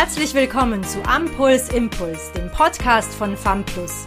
Herzlich 0.00 0.32
willkommen 0.32 0.84
zu 0.84 1.02
Ampuls 1.08 1.70
Impuls, 1.70 2.30
dem 2.30 2.48
Podcast 2.52 3.12
von 3.12 3.36
FAMPLUS. 3.36 4.06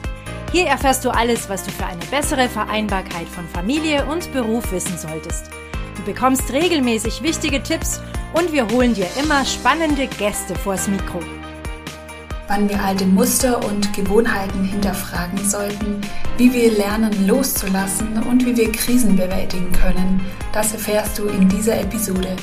Hier 0.54 0.68
erfährst 0.68 1.04
du 1.04 1.10
alles, 1.10 1.50
was 1.50 1.66
du 1.66 1.72
für 1.72 1.86
eine 1.86 2.06
bessere 2.06 2.48
Vereinbarkeit 2.48 3.28
von 3.28 3.46
Familie 3.50 4.06
und 4.06 4.32
Beruf 4.32 4.72
wissen 4.72 4.98
solltest. 4.98 5.50
Du 5.98 6.04
bekommst 6.04 6.50
regelmäßig 6.54 7.22
wichtige 7.22 7.62
Tipps 7.62 8.00
und 8.32 8.54
wir 8.54 8.70
holen 8.70 8.94
dir 8.94 9.08
immer 9.22 9.44
spannende 9.44 10.08
Gäste 10.08 10.56
vors 10.56 10.88
Mikro. 10.88 11.20
Wann 12.48 12.70
wir 12.70 12.82
alte 12.82 13.06
Muster 13.06 13.62
und 13.62 13.94
Gewohnheiten 13.94 14.64
hinterfragen 14.64 15.44
sollten, 15.44 16.00
wie 16.38 16.54
wir 16.54 16.72
lernen 16.72 17.28
loszulassen 17.28 18.24
und 18.30 18.46
wie 18.46 18.56
wir 18.56 18.72
Krisen 18.72 19.18
bewältigen 19.18 19.74
können, 19.74 20.26
das 20.54 20.72
erfährst 20.72 21.20
du 21.20 21.26
in 21.26 21.50
dieser 21.50 21.82
Episode. 21.82 22.38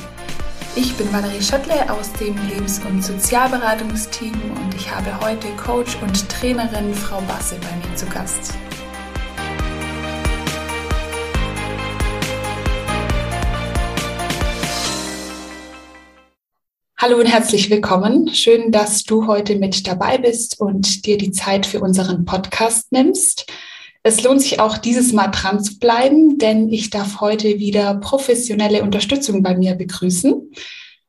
Ich 0.81 0.95
bin 0.95 1.11
Valerie 1.11 1.41
Schöttle 1.41 1.91
aus 1.91 2.13
dem 2.13 2.37
Lebens- 2.47 2.79
und 2.85 3.03
Sozialberatungsteam 3.03 4.31
und 4.31 4.73
ich 4.73 4.89
habe 4.89 5.19
heute 5.19 5.49
Coach 5.57 5.97
und 6.01 6.29
Trainerin 6.29 6.93
Frau 6.93 7.19
Basse 7.23 7.57
bei 7.59 7.89
mir 7.89 7.93
zu 7.97 8.05
Gast. 8.05 8.53
Hallo 16.97 17.17
und 17.17 17.25
herzlich 17.25 17.69
willkommen. 17.69 18.33
Schön, 18.33 18.71
dass 18.71 19.03
du 19.03 19.27
heute 19.27 19.57
mit 19.57 19.85
dabei 19.85 20.17
bist 20.17 20.61
und 20.61 21.05
dir 21.05 21.17
die 21.17 21.33
Zeit 21.33 21.65
für 21.65 21.81
unseren 21.81 22.23
Podcast 22.23 22.93
nimmst. 22.93 23.47
Es 24.01 24.23
lohnt 24.23 24.41
sich 24.41 24.59
auch 24.59 24.77
dieses 24.77 25.11
Mal 25.11 25.27
dran 25.27 25.61
zu 25.61 25.77
bleiben, 25.77 26.37
denn 26.37 26.71
ich 26.71 26.89
darf 26.89 27.19
heute 27.19 27.59
wieder 27.59 27.95
professionelle 27.95 28.81
Unterstützung 28.81 29.43
bei 29.43 29.57
mir 29.57 29.75
begrüßen. 29.75 30.51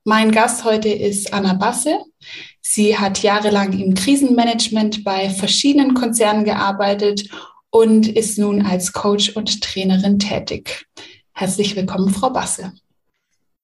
Mein 0.04 0.32
Gast 0.32 0.64
heute 0.64 0.88
ist 0.88 1.32
Anna 1.32 1.52
Basse. 1.54 2.00
Sie 2.60 2.98
hat 2.98 3.22
jahrelang 3.22 3.78
im 3.78 3.94
Krisenmanagement 3.94 5.04
bei 5.04 5.30
verschiedenen 5.30 5.94
Konzernen 5.94 6.44
gearbeitet 6.44 7.28
und 7.70 8.08
ist 8.08 8.38
nun 8.38 8.66
als 8.66 8.92
Coach 8.92 9.36
und 9.36 9.62
Trainerin 9.62 10.18
tätig. 10.18 10.86
Herzlich 11.32 11.76
willkommen, 11.76 12.10
Frau 12.10 12.30
Basse. 12.30 12.72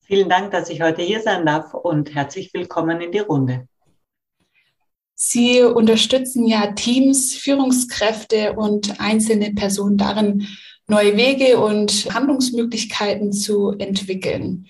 Vielen 0.03 0.29
Dank, 0.29 0.53
dass 0.53 0.71
ich 0.71 0.81
heute 0.83 1.03
hier 1.03 1.21
sein 1.21 1.45
darf 1.45 1.75
und 1.75 2.15
herzlich 2.15 2.55
willkommen 2.55 3.01
in 3.01 3.11
die 3.11 3.19
Runde. 3.19 3.67
Sie 5.19 5.63
unterstützen 5.63 6.47
ja 6.47 6.73
Teams, 6.73 7.35
Führungskräfte 7.35 8.53
und 8.53 9.01
einzelne 9.01 9.53
Personen 9.55 9.97
darin, 9.97 10.47
neue 10.89 11.17
Wege 11.17 11.59
und 11.59 12.15
Handlungsmöglichkeiten 12.15 13.33
zu 13.33 13.71
entwickeln. 13.79 14.67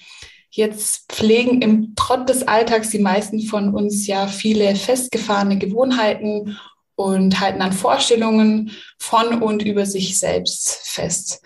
Jetzt 0.51 1.13
pflegen 1.13 1.61
im 1.63 1.95
Trott 1.97 2.29
des 2.29 2.47
Alltags 2.47 2.91
die 2.91 3.01
meisten 3.01 3.43
von 3.43 3.75
uns 3.75 4.07
ja 4.07 4.29
viele 4.29 4.77
festgefahrene 4.77 5.59
Gewohnheiten 5.59 6.57
und 6.95 7.41
halten 7.41 7.61
an 7.61 7.73
Vorstellungen 7.73 8.71
von 8.99 9.43
und 9.43 9.63
über 9.63 9.85
sich 9.85 10.19
selbst 10.19 10.89
fest. 10.89 11.43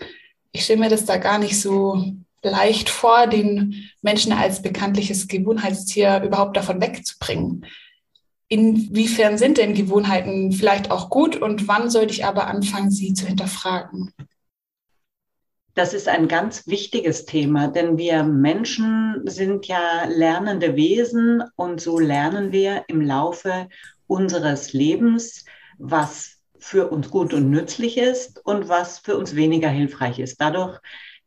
Ich 0.51 0.63
stelle 0.63 0.79
mir 0.79 0.89
das 0.89 1.05
da 1.05 1.17
gar 1.17 1.39
nicht 1.39 1.59
so 1.59 2.13
leicht 2.43 2.89
vor, 2.89 3.25
den 3.25 3.89
Menschen 4.03 4.31
als 4.31 4.61
bekanntliches 4.61 5.27
Gewohnheitstier 5.27 6.21
überhaupt 6.23 6.55
davon 6.55 6.79
wegzubringen. 6.79 7.65
Inwiefern 8.51 9.37
sind 9.37 9.57
denn 9.57 9.75
Gewohnheiten 9.75 10.51
vielleicht 10.51 10.91
auch 10.91 11.09
gut 11.09 11.37
und 11.37 11.69
wann 11.69 11.89
sollte 11.89 12.11
ich 12.11 12.25
aber 12.25 12.47
anfangen, 12.47 12.91
sie 12.91 13.13
zu 13.13 13.25
hinterfragen? 13.25 14.13
Das 15.73 15.93
ist 15.93 16.09
ein 16.09 16.27
ganz 16.27 16.67
wichtiges 16.67 17.25
Thema, 17.25 17.69
denn 17.69 17.97
wir 17.97 18.23
Menschen 18.23 19.21
sind 19.23 19.67
ja 19.67 20.03
lernende 20.09 20.75
Wesen 20.75 21.41
und 21.55 21.79
so 21.79 21.97
lernen 21.97 22.51
wir 22.51 22.83
im 22.89 22.99
Laufe 22.99 23.69
unseres 24.05 24.73
Lebens, 24.73 25.45
was 25.77 26.41
für 26.59 26.89
uns 26.89 27.09
gut 27.09 27.33
und 27.33 27.49
nützlich 27.49 27.97
ist 27.97 28.45
und 28.45 28.67
was 28.67 28.99
für 28.99 29.15
uns 29.15 29.33
weniger 29.37 29.69
hilfreich 29.69 30.19
ist. 30.19 30.41
Dadurch 30.41 30.77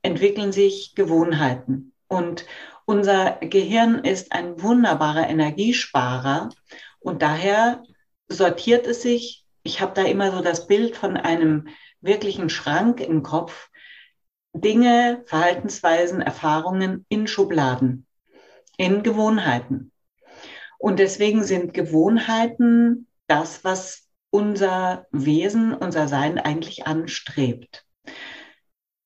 entwickeln 0.03 0.53
sich 0.53 0.93
Gewohnheiten 0.95 1.95
und 2.07 2.45
unser 2.85 3.39
Gehirn 3.41 4.01
ist 4.01 4.33
ein 4.33 4.61
wunderbarer 4.61 5.27
Energiesparer 5.27 6.51
und 7.05 7.21
daher 7.21 7.85
sortiert 8.29 8.87
es 8.87 9.03
sich. 9.03 9.45
Ich 9.63 9.81
habe 9.81 9.93
da 9.95 10.05
immer 10.05 10.33
so 10.33 10.41
das 10.41 10.67
Bild 10.67 10.97
von 10.97 11.17
einem 11.19 11.69
wirklichen 12.01 12.49
Schrank 12.49 13.01
im 13.01 13.23
Kopf. 13.23 13.69
Dinge, 14.55 15.23
Verhaltensweisen, 15.27 16.23
Erfahrungen 16.23 17.05
in 17.09 17.27
Schubladen, 17.27 18.07
in 18.79 19.03
Gewohnheiten. 19.03 19.93
Und 20.79 20.99
deswegen 20.99 21.45
sind 21.45 21.75
Gewohnheiten 21.75 23.07
das, 23.27 23.65
was 23.65 24.09
unser 24.31 25.07
Wesen, 25.11 25.75
unser 25.75 26.09
Sein 26.09 26.39
eigentlich 26.39 26.87
anstrebt. 26.87 27.85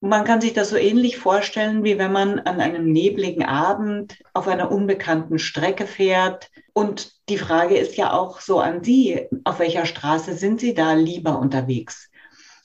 Man 0.01 0.25
kann 0.25 0.41
sich 0.41 0.53
das 0.53 0.71
so 0.71 0.77
ähnlich 0.77 1.19
vorstellen, 1.19 1.83
wie 1.83 1.99
wenn 1.99 2.13
man 2.13 2.39
an 2.39 2.61
einem 2.61 2.93
nebligen 2.93 3.45
Abend 3.45 4.17
auf 4.33 4.47
einer 4.47 4.71
unbekannten 4.71 5.41
Strecke 5.41 5.89
fährt. 5.89 6.51
Und 6.73 7.13
die 7.29 7.37
Frage 7.37 7.77
ist 7.77 7.97
ja 7.97 8.13
auch 8.13 8.41
so 8.41 8.61
an 8.61 8.85
Sie, 8.85 9.27
auf 9.43 9.59
welcher 9.59 9.87
Straße 9.87 10.35
sind 10.35 10.61
Sie 10.61 10.73
da 10.73 10.93
lieber 10.93 11.41
unterwegs? 11.41 12.11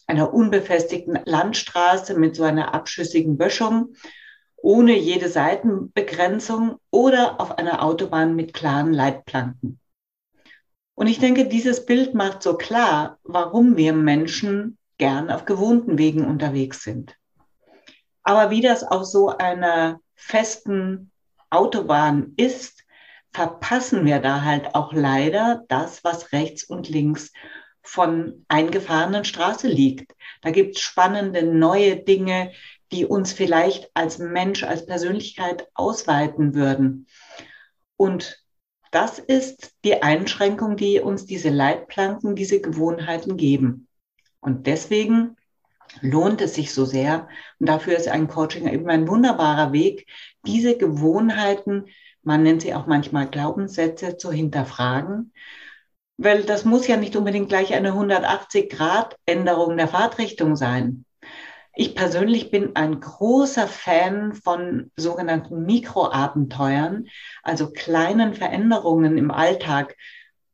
Einer 0.05 0.31
unbefestigten 0.31 1.17
Landstraße 1.25 2.13
mit 2.19 2.35
so 2.35 2.43
einer 2.43 2.75
abschüssigen 2.75 3.35
Böschung, 3.35 3.95
ohne 4.57 4.95
jede 4.95 5.27
Seitenbegrenzung 5.27 6.75
oder 6.91 7.41
auf 7.41 7.57
einer 7.57 7.83
Autobahn 7.83 8.35
mit 8.35 8.53
klaren 8.53 8.93
Leitplanken. 8.93 9.79
Und 10.93 11.07
ich 11.07 11.17
denke, 11.17 11.47
dieses 11.47 11.87
Bild 11.87 12.13
macht 12.13 12.43
so 12.43 12.57
klar, 12.57 13.17
warum 13.23 13.75
wir 13.75 13.93
Menschen 13.93 14.77
gern 14.99 15.31
auf 15.31 15.45
gewohnten 15.45 15.97
Wegen 15.97 16.27
unterwegs 16.27 16.83
sind. 16.83 17.17
Aber 18.23 18.49
wie 18.49 18.61
das 18.61 18.83
auf 18.83 19.05
so 19.05 19.29
einer 19.29 19.99
festen 20.15 21.11
Autobahn 21.49 22.33
ist, 22.37 22.83
verpassen 23.31 24.05
wir 24.05 24.19
da 24.19 24.43
halt 24.43 24.75
auch 24.75 24.93
leider 24.93 25.63
das, 25.67 26.03
was 26.03 26.31
rechts 26.31 26.63
und 26.63 26.89
links 26.89 27.31
von 27.81 28.45
eingefahrenen 28.47 29.25
Straße 29.25 29.67
liegt. 29.67 30.13
Da 30.41 30.51
gibt 30.51 30.77
es 30.77 30.81
spannende 30.81 31.43
neue 31.43 31.97
Dinge, 31.97 32.51
die 32.91 33.05
uns 33.05 33.33
vielleicht 33.33 33.89
als 33.93 34.19
Mensch, 34.19 34.63
als 34.63 34.85
Persönlichkeit 34.85 35.67
ausweiten 35.73 36.53
würden. 36.53 37.07
Und 37.97 38.39
das 38.91 39.19
ist 39.19 39.73
die 39.83 40.01
Einschränkung, 40.03 40.77
die 40.77 40.99
uns 40.99 41.25
diese 41.25 41.49
Leitplanken, 41.49 42.35
diese 42.35 42.61
Gewohnheiten 42.61 43.35
geben. 43.37 43.87
Und 44.39 44.67
deswegen 44.67 45.35
lohnt 46.01 46.41
es 46.41 46.55
sich 46.55 46.73
so 46.73 46.85
sehr. 46.85 47.27
Und 47.59 47.69
dafür 47.69 47.95
ist 47.95 48.07
ein 48.07 48.27
Coaching 48.27 48.67
eben 48.67 48.89
ein 48.89 49.07
wunderbarer 49.07 49.71
Weg, 49.73 50.07
diese 50.45 50.77
Gewohnheiten, 50.77 51.85
man 52.23 52.43
nennt 52.43 52.61
sie 52.61 52.73
auch 52.73 52.87
manchmal 52.87 53.27
Glaubenssätze, 53.27 54.17
zu 54.17 54.31
hinterfragen. 54.31 55.33
Weil 56.17 56.43
das 56.43 56.63
muss 56.63 56.87
ja 56.87 56.97
nicht 56.97 57.15
unbedingt 57.15 57.49
gleich 57.49 57.73
eine 57.73 57.91
180-Grad-Änderung 57.93 59.77
der 59.77 59.87
Fahrtrichtung 59.87 60.55
sein. 60.55 61.05
Ich 61.75 61.95
persönlich 61.95 62.51
bin 62.51 62.75
ein 62.75 62.99
großer 62.99 63.67
Fan 63.67 64.33
von 64.33 64.91
sogenannten 64.95 65.65
Mikroabenteuern, 65.65 67.07
also 67.41 67.71
kleinen 67.71 68.35
Veränderungen 68.35 69.17
im 69.17 69.31
Alltag. 69.31 69.95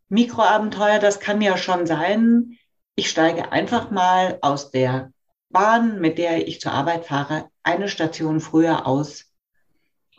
Mikroabenteuer, 0.07 0.99
das 0.99 1.19
kann 1.19 1.41
ja 1.41 1.57
schon 1.57 1.85
sein, 1.85 2.57
ich 2.95 3.09
steige 3.09 3.51
einfach 3.51 3.91
mal 3.91 4.39
aus 4.41 4.71
der 4.71 5.11
Bahn, 5.49 5.99
mit 5.99 6.17
der 6.17 6.47
ich 6.47 6.61
zur 6.61 6.71
Arbeit 6.71 7.05
fahre, 7.05 7.49
eine 7.63 7.89
Station 7.89 8.39
früher 8.39 8.85
aus 8.85 9.25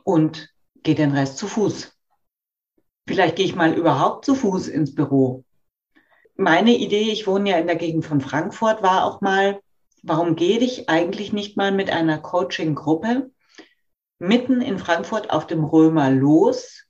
und 0.05 0.53
gehe 0.83 0.95
den 0.95 1.13
Rest 1.13 1.39
zu 1.39 1.47
Fuß. 1.47 1.97
Vielleicht 3.07 3.37
gehe 3.37 3.47
ich 3.47 3.55
mal 3.55 3.73
überhaupt 3.73 4.25
zu 4.25 4.35
Fuß 4.35 4.69
ins 4.69 4.95
Büro. 4.95 5.45
Meine 6.37 6.77
Idee, 6.77 7.11
ich 7.11 7.27
wohne 7.27 7.51
ja 7.51 7.59
in 7.59 7.67
der 7.67 7.77
Gegend 7.77 8.05
von 8.05 8.21
Frankfurt, 8.21 8.83
war 8.83 9.05
auch 9.05 9.21
mal, 9.21 9.61
warum 10.03 10.37
gehe 10.37 10.59
ich 10.59 10.89
eigentlich 10.89 11.33
nicht 11.33 11.57
mal 11.57 11.73
mit 11.73 11.91
einer 11.91 12.19
Coaching-Gruppe 12.19 13.31
mitten 14.19 14.61
in 14.61 14.79
Frankfurt 14.79 15.31
auf 15.31 15.47
dem 15.47 15.65
Römer 15.65 16.11
los 16.11 16.85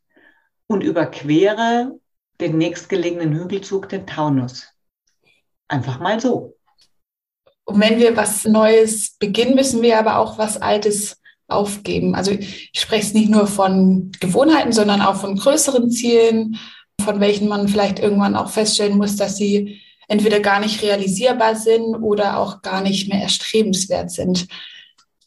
und 0.67 0.83
überquere 0.83 1.99
den 2.41 2.59
nächstgelegenen 2.59 3.33
Hügelzug, 3.35 3.89
den 3.89 4.07
Taunus. 4.07 4.69
Einfach 5.69 6.01
mal 6.01 6.21
so. 6.21 6.57
Und 7.71 7.81
wenn 7.81 7.99
wir 7.99 8.17
was 8.17 8.45
Neues 8.45 9.17
beginnen, 9.19 9.55
müssen 9.55 9.83
wir 9.83 9.99
aber 9.99 10.19
auch 10.19 10.39
was 10.39 10.61
Altes 10.61 11.17
aufgeben. 11.49 12.15
Also 12.15 12.33
ich 12.33 12.71
spreche 12.75 13.07
es 13.07 13.15
nicht 13.15 13.29
nur 13.29 13.47
von 13.47 14.13
Gewohnheiten, 14.21 14.73
sondern 14.73 15.01
auch 15.03 15.17
von 15.17 15.37
größeren 15.37 15.91
Zielen, 15.91 16.59
von 17.01 17.21
welchen 17.21 17.49
man 17.49 17.69
vielleicht 17.69 17.99
irgendwann 17.99 18.37
auch 18.37 18.51
feststellen 18.51 18.97
muss, 18.97 19.17
dass 19.17 19.37
sie 19.37 19.81
entweder 20.09 20.41
gar 20.41 20.61
nicht 20.61 20.83
realisierbar 20.83 21.55
sind 21.55 21.95
oder 21.97 22.39
auch 22.39 22.63
gar 22.63 22.81
nicht 22.81 23.09
mehr 23.09 23.23
erstrebenswert 23.23 24.11
sind. 24.11 24.49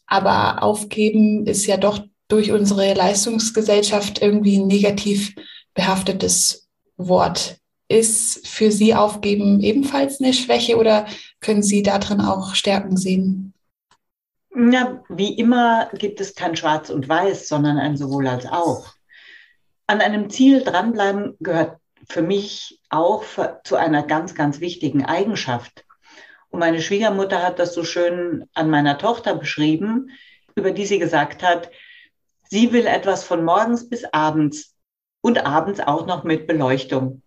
Aber 0.06 0.62
aufgeben 0.62 1.46
ist 1.46 1.66
ja 1.66 1.76
doch 1.76 2.00
durch 2.28 2.52
unsere 2.52 2.94
Leistungsgesellschaft 2.94 4.20
irgendwie 4.20 4.58
ein 4.58 4.66
negativ 4.66 5.34
behaftetes 5.74 6.68
Wort. 6.96 7.56
Ist 7.88 8.46
für 8.46 8.72
Sie 8.72 8.94
Aufgeben 8.94 9.60
ebenfalls 9.60 10.20
eine 10.20 10.32
Schwäche 10.32 10.76
oder 10.76 11.06
können 11.40 11.62
Sie 11.62 11.82
darin 11.82 12.20
auch 12.20 12.54
Stärken 12.54 12.96
sehen? 12.96 13.52
Ja, 14.54 15.02
wie 15.08 15.34
immer 15.34 15.90
gibt 15.94 16.20
es 16.20 16.34
kein 16.34 16.56
Schwarz 16.56 16.88
und 16.88 17.08
Weiß, 17.08 17.48
sondern 17.48 17.78
ein 17.78 17.96
sowohl 17.96 18.28
als 18.28 18.46
auch. 18.46 18.94
An 19.86 20.00
einem 20.00 20.30
Ziel 20.30 20.62
dranbleiben 20.62 21.36
gehört 21.40 21.78
für 22.08 22.22
mich 22.22 22.80
auch 22.88 23.24
für, 23.24 23.60
zu 23.64 23.76
einer 23.76 24.02
ganz, 24.02 24.34
ganz 24.34 24.60
wichtigen 24.60 25.04
Eigenschaft. 25.04 25.84
Und 26.50 26.60
meine 26.60 26.80
Schwiegermutter 26.80 27.42
hat 27.42 27.58
das 27.58 27.74
so 27.74 27.82
schön 27.82 28.48
an 28.54 28.70
meiner 28.70 28.96
Tochter 28.96 29.34
beschrieben, 29.34 30.10
über 30.54 30.70
die 30.70 30.86
sie 30.86 31.00
gesagt 31.00 31.42
hat, 31.42 31.70
sie 32.48 32.72
will 32.72 32.86
etwas 32.86 33.24
von 33.24 33.44
morgens 33.44 33.88
bis 33.88 34.04
abends 34.04 34.76
und 35.20 35.44
abends 35.44 35.80
auch 35.80 36.06
noch 36.06 36.22
mit 36.22 36.46
Beleuchtung. 36.46 37.22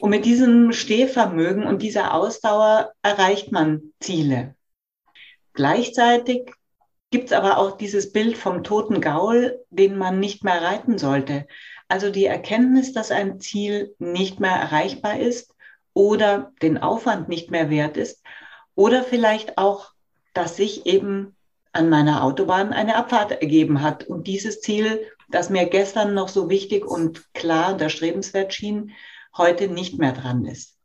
Und 0.00 0.10
mit 0.10 0.24
diesem 0.24 0.72
Stehvermögen 0.72 1.66
und 1.66 1.82
dieser 1.82 2.14
Ausdauer 2.14 2.92
erreicht 3.02 3.52
man 3.52 3.92
Ziele. 4.00 4.54
Gleichzeitig 5.52 6.50
gibt 7.10 7.26
es 7.26 7.32
aber 7.32 7.58
auch 7.58 7.76
dieses 7.76 8.12
Bild 8.12 8.36
vom 8.36 8.64
toten 8.64 9.00
Gaul, 9.00 9.60
den 9.70 9.96
man 9.96 10.18
nicht 10.18 10.42
mehr 10.42 10.60
reiten 10.62 10.98
sollte. 10.98 11.46
Also 11.86 12.10
die 12.10 12.24
Erkenntnis, 12.24 12.92
dass 12.92 13.12
ein 13.12 13.38
Ziel 13.40 13.94
nicht 13.98 14.40
mehr 14.40 14.50
erreichbar 14.50 15.20
ist 15.20 15.54
oder 15.92 16.52
den 16.60 16.78
Aufwand 16.78 17.28
nicht 17.28 17.50
mehr 17.52 17.70
wert 17.70 17.96
ist 17.96 18.22
oder 18.74 19.04
vielleicht 19.04 19.58
auch, 19.58 19.92
dass 20.32 20.56
sich 20.56 20.86
eben 20.86 21.36
an 21.72 21.88
meiner 21.88 22.24
Autobahn 22.24 22.72
eine 22.72 22.96
Abfahrt 22.96 23.30
ergeben 23.30 23.82
hat 23.82 24.04
und 24.04 24.26
dieses 24.26 24.60
Ziel, 24.60 25.06
das 25.28 25.50
mir 25.50 25.66
gestern 25.66 26.14
noch 26.14 26.28
so 26.28 26.48
wichtig 26.48 26.84
und 26.84 27.32
klar 27.34 27.72
und 27.72 27.80
erstrebenswert 27.80 28.52
schien, 28.52 28.92
heute 29.36 29.68
nicht 29.68 29.98
mehr 29.98 30.12
dran 30.12 30.44
ist. 30.44 30.78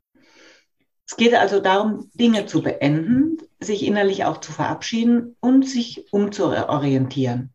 Es 1.07 1.17
geht 1.17 1.33
also 1.33 1.59
darum, 1.59 2.09
Dinge 2.13 2.45
zu 2.45 2.61
beenden, 2.61 3.37
sich 3.59 3.83
innerlich 3.83 4.25
auch 4.25 4.37
zu 4.37 4.51
verabschieden 4.51 5.35
und 5.39 5.67
sich 5.67 6.13
umzuorientieren. 6.13 7.53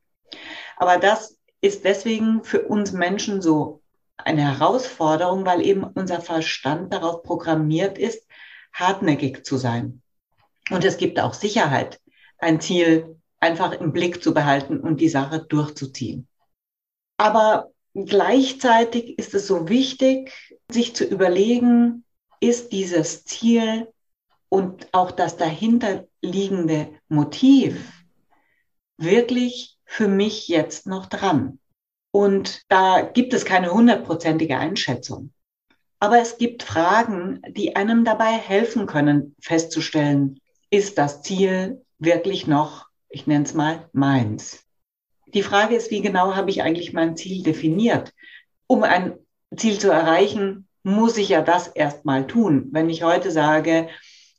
Aber 0.77 0.99
das 0.99 1.39
ist 1.61 1.85
deswegen 1.85 2.43
für 2.43 2.63
uns 2.63 2.93
Menschen 2.93 3.41
so 3.41 3.81
eine 4.17 4.59
Herausforderung, 4.59 5.47
weil 5.47 5.65
eben 5.65 5.85
unser 5.85 6.21
Verstand 6.21 6.93
darauf 6.93 7.23
programmiert 7.23 7.97
ist, 7.97 8.27
hartnäckig 8.73 9.45
zu 9.45 9.57
sein. 9.57 10.03
Und 10.71 10.85
es 10.85 10.97
gibt 10.97 11.21
auch 11.21 11.35
Sicherheit, 11.35 12.01
ein 12.39 12.61
Ziel 12.61 13.21
einfach 13.41 13.73
im 13.73 13.93
Blick 13.93 14.23
zu 14.23 14.35
behalten 14.35 14.81
und 14.81 15.01
die 15.01 15.09
Sache 15.09 15.41
durchzuziehen. 15.41 16.29
Aber 17.19 17.71
gleichzeitig 17.95 19.19
ist 19.19 19.35
es 19.35 19.47
so 19.47 19.69
wichtig, 19.69 20.33
sich 20.71 20.95
zu 20.95 21.05
überlegen, 21.05 22.05
ist 22.41 22.73
dieses 22.73 23.25
Ziel 23.25 23.89
und 24.49 24.89
auch 24.93 25.11
das 25.11 25.37
dahinterliegende 25.37 26.89
Motiv 27.09 28.05
wirklich 28.97 29.77
für 29.85 30.09
mich 30.09 30.49
jetzt 30.49 30.87
noch 30.87 31.07
dran? 31.07 31.59
Und 32.11 32.63
da 32.69 33.01
gibt 33.01 33.35
es 33.35 33.45
keine 33.45 33.73
hundertprozentige 33.73 34.57
Einschätzung. 34.59 35.33
Aber 35.99 36.21
es 36.21 36.39
gibt 36.39 36.63
Fragen, 36.63 37.41
die 37.49 37.77
einem 37.77 38.05
dabei 38.05 38.33
helfen 38.33 38.87
können, 38.87 39.35
festzustellen, 39.41 40.39
ist 40.71 40.99
das 40.99 41.23
Ziel 41.23 41.85
wirklich 41.99 42.47
noch, 42.47 42.87
ich 43.09 43.27
nenne 43.27 43.45
es 43.45 43.55
mal, 43.55 43.89
meins. 43.93 44.64
Die 45.35 45.43
Frage 45.43 45.75
ist, 45.75 45.91
wie 45.91 46.01
genau 46.01 46.37
habe 46.37 46.51
ich 46.51 46.63
eigentlich 46.63 46.93
mein 46.93 47.17
Ziel 47.17 47.43
definiert? 47.43 48.13
Um 48.69 48.85
ein 48.85 49.15
Ziel 49.57 49.79
zu 49.79 49.91
erreichen, 49.91 50.69
muss 50.85 51.17
ich 51.17 51.31
ja 51.31 51.43
das 51.43 51.67
erstmal 51.67 52.27
tun. 52.27 52.69
Wenn 52.71 52.89
ich 52.89 53.03
heute 53.03 53.33
sage, 53.33 53.89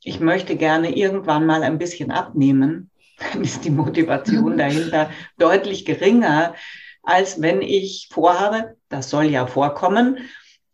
ich 0.04 0.22
möchte 0.22 0.56
gerne 0.56 0.96
irgendwann 0.96 1.46
mal 1.46 1.64
ein 1.64 1.78
bisschen 1.78 2.12
abnehmen, 2.12 2.90
dann 3.34 3.44
ist 3.44 3.66
die 3.66 3.72
Motivation 3.72 4.58
dahinter 4.58 5.10
deutlich 5.38 5.86
geringer, 5.86 6.56
als 7.04 7.42
wenn 7.42 7.62
ich 7.62 8.08
vorhabe, 8.12 8.78
das 8.90 9.10
soll 9.10 9.26
ja 9.26 9.48
vorkommen, 9.48 10.18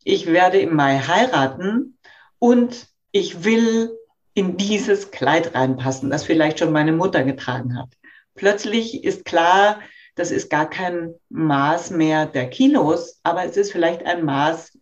ich 0.03 0.27
werde 0.27 0.59
im 0.59 0.75
Mai 0.75 1.00
heiraten 1.00 1.97
und 2.39 2.88
ich 3.12 3.44
will 3.44 3.91
in 4.33 4.56
dieses 4.56 5.12
Kleid 5.12 5.56
reinpassen, 5.56 6.09
das 6.09 6.23
vielleicht 6.23 6.59
schon 6.59 6.71
meine 6.71 6.94
Mutter 6.94 7.23
getragen 7.23 7.77
hat. 7.77 7.89
Plötzlich 8.33 9.03
ist 9.03 9.25
klar, 9.25 9.81
das 10.16 10.31
ist 10.31 10.50
gar 10.50 10.69
kein 10.69 11.13
Maß 11.30 11.92
mehr 11.92 12.25
der 12.25 12.50
Kilos, 12.50 13.19
aber 13.24 13.46
es 13.46 13.58
ist 13.58 13.72
vielleicht 13.72 14.06
ein 14.06 14.25
Maß 14.25 14.78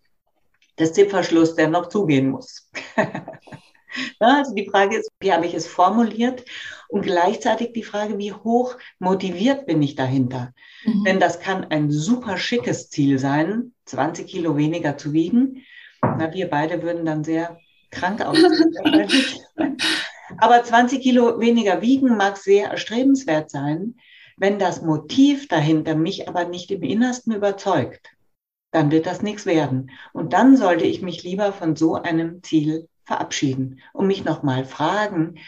des 0.80 0.94
Zipferschluss, 0.94 1.56
der 1.56 1.68
noch 1.68 1.90
zugehen 1.90 2.30
muss. 2.30 2.70
also 4.20 4.54
die 4.54 4.70
Frage 4.70 4.98
ist, 4.98 5.10
wie 5.20 5.32
habe 5.32 5.46
ich 5.46 5.54
es 5.54 5.68
formuliert? 5.68 6.46
Und 6.88 7.04
gleichzeitig 7.04 7.74
die 7.74 7.84
Frage, 7.84 8.18
wie 8.18 8.34
hoch 8.34 8.76
motiviert 8.98 9.68
bin 9.68 9.82
ich 9.82 9.96
dahinter? 9.96 10.54
Mhm. 10.86 11.04
Denn 11.04 11.20
das 11.20 11.40
kann 11.40 11.66
ein 11.66 11.92
super 11.92 12.38
schickes 12.38 12.90
Ziel 12.90 13.20
sein, 13.20 13.74
20 13.86 14.28
Kilo 14.28 14.58
weniger 14.58 14.98
zu 14.98 15.14
wiegen. 15.14 15.64
Na, 16.02 16.34
wir 16.34 16.50
beide 16.50 16.82
würden 16.82 17.06
dann 17.06 17.24
sehr 17.24 17.60
krank 17.92 18.22
aussehen. 18.22 18.76
Aber 20.38 20.64
20 20.64 21.02
Kilo 21.02 21.40
weniger 21.40 21.82
wiegen 21.82 22.16
mag 22.16 22.38
sehr 22.38 22.70
erstrebenswert 22.70 23.50
sein, 23.50 23.96
wenn 24.40 24.58
das 24.60 24.82
Motiv 24.82 25.48
dahinter 25.48 25.96
mich 25.96 26.28
aber 26.28 26.46
nicht 26.46 26.72
im 26.72 26.84
Innersten 26.84 27.34
überzeugt 27.34 28.10
dann 28.72 28.92
wird 28.92 29.06
das 29.06 29.22
nichts 29.22 29.46
werden. 29.46 29.92
Und 30.14 30.34
dann 30.34 30.58
sollte 30.58 30.86
ich 30.86 31.02
mich 31.02 31.24
lieber 31.24 31.54
von 31.54 31.76
so 31.76 31.96
einem 31.96 32.44
Ziel 32.44 32.88
verabschieden 33.06 33.80
und 33.94 34.08
mich 34.08 34.24
nochmal 34.24 34.66
fragen, 34.66 35.40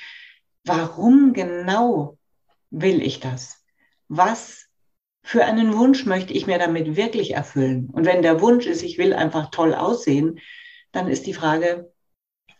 warum 0.63 1.33
genau 1.33 2.17
will 2.71 3.01
ich 3.01 3.19
das? 3.19 3.63
Was 4.07 4.67
für 5.23 5.45
einen 5.45 5.77
Wunsch 5.77 6.05
möchte 6.05 6.33
ich 6.33 6.47
mir 6.47 6.57
damit 6.57 6.95
wirklich 6.95 7.35
erfüllen? 7.35 7.89
Und 7.91 8.05
wenn 8.05 8.23
der 8.23 8.41
Wunsch 8.41 8.65
ist, 8.65 8.81
ich 8.81 8.97
will 8.97 9.13
einfach 9.13 9.51
toll 9.51 9.75
aussehen, 9.75 10.39
dann 10.91 11.07
ist 11.07 11.27
die 11.27 11.33
Frage, 11.33 11.93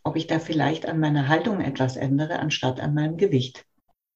ob 0.04 0.16
ich 0.16 0.28
da 0.28 0.40
vielleicht 0.40 0.86
an 0.86 1.00
meiner 1.00 1.28
Haltung 1.28 1.62
etwas 1.62 1.96
ändere, 1.96 2.40
anstatt 2.40 2.80
an 2.80 2.94
meinem 2.94 3.18
Gewicht. 3.18 3.66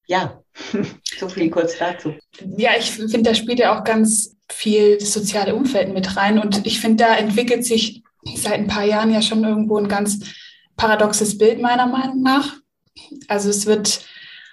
Ja, 0.08 0.42
so 1.20 1.30
viel 1.30 1.50
kurz 1.50 1.78
dazu. 1.78 2.14
Ja, 2.58 2.72
ich 2.78 2.92
finde, 2.92 3.24
da 3.24 3.34
spielt 3.34 3.60
ja 3.60 3.78
auch 3.78 3.84
ganz 3.84 4.36
viel 4.52 4.98
das 4.98 5.14
soziale 5.14 5.56
Umfeld 5.56 5.94
mit 5.94 6.16
rein. 6.16 6.40
Und 6.40 6.66
ich 6.66 6.80
finde, 6.80 7.04
da 7.04 7.16
entwickelt 7.16 7.66
sich 7.66 8.04
seit 8.36 8.54
ein 8.54 8.68
paar 8.68 8.86
Jahren 8.86 9.12
ja 9.12 9.22
schon 9.22 9.44
irgendwo 9.44 9.78
ein 9.78 9.88
ganz 9.88 10.20
paradoxes 10.78 11.38
Bild 11.38 11.62
meiner 11.62 11.88
Meinung 11.88 12.22
nach. 12.22 12.56
Also 13.28 13.50
es 13.50 13.66
wird 13.66 14.06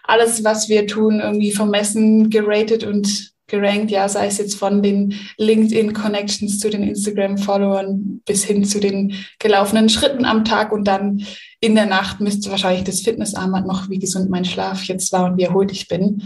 alles, 0.05 0.45
was 0.45 0.69
wir 0.69 0.87
tun, 0.87 1.21
irgendwie 1.21 1.53
vermessen, 1.53 2.31
geratet 2.31 2.85
und 2.85 3.33
gerankt, 3.53 3.91
ja, 3.91 4.09
sei 4.09 4.27
es 4.27 4.39
jetzt 4.39 4.55
von 4.55 4.83
den 4.83 5.15
LinkedIn-Connections 5.37 6.59
zu 6.59 6.71
den 6.71 6.83
Instagram-Followern 6.83 8.23
bis 8.25 8.45
hin 8.45 8.65
zu 8.65 8.81
den 8.81 9.15
gelaufenen 9.39 9.91
Schritten 9.91 10.25
am 10.25 10.45
Tag 10.45 10.73
und 10.73 10.89
dann 10.89 11.25
in 11.61 11.75
der 11.75 11.85
Nacht 11.85 12.21
müsste 12.21 12.51
wahrscheinlich 12.51 12.85
das 12.85 13.03
Fitnessarmband 13.03 13.67
noch, 13.67 13.91
wie 13.91 13.99
gesund 13.99 14.31
mein 14.31 14.47
Schlaf 14.47 14.85
jetzt 14.85 15.13
war 15.13 15.27
und 15.27 15.37
wie 15.37 15.45
erholt 15.45 15.71
ich 15.71 15.87
bin. 15.87 16.23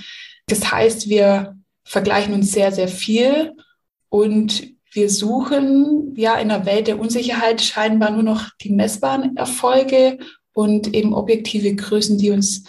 Das 0.47 0.71
heißt, 0.71 1.09
wir 1.09 1.57
vergleichen 1.85 2.33
uns 2.33 2.53
sehr, 2.53 2.71
sehr 2.71 2.89
viel 2.89 3.53
und 4.09 4.63
wir 4.93 5.11
suchen 5.11 6.15
ja 6.17 6.37
in 6.37 6.49
der 6.49 6.65
Welt 6.65 6.87
der 6.87 7.01
Unsicherheit 7.01 7.61
scheinbar 7.61 8.13
nur 8.13 8.23
noch 8.23 8.51
die 8.63 8.71
messbaren 8.71 9.37
Erfolge 9.37 10.19
und 10.55 10.95
eben 10.95 11.13
objektive 11.13 11.75
Größen, 11.75 12.19
die 12.19 12.31
uns 12.31 12.63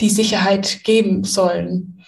die 0.00 0.08
Sicherheit 0.08 0.84
geben 0.84 1.24
sollen. 1.24 2.00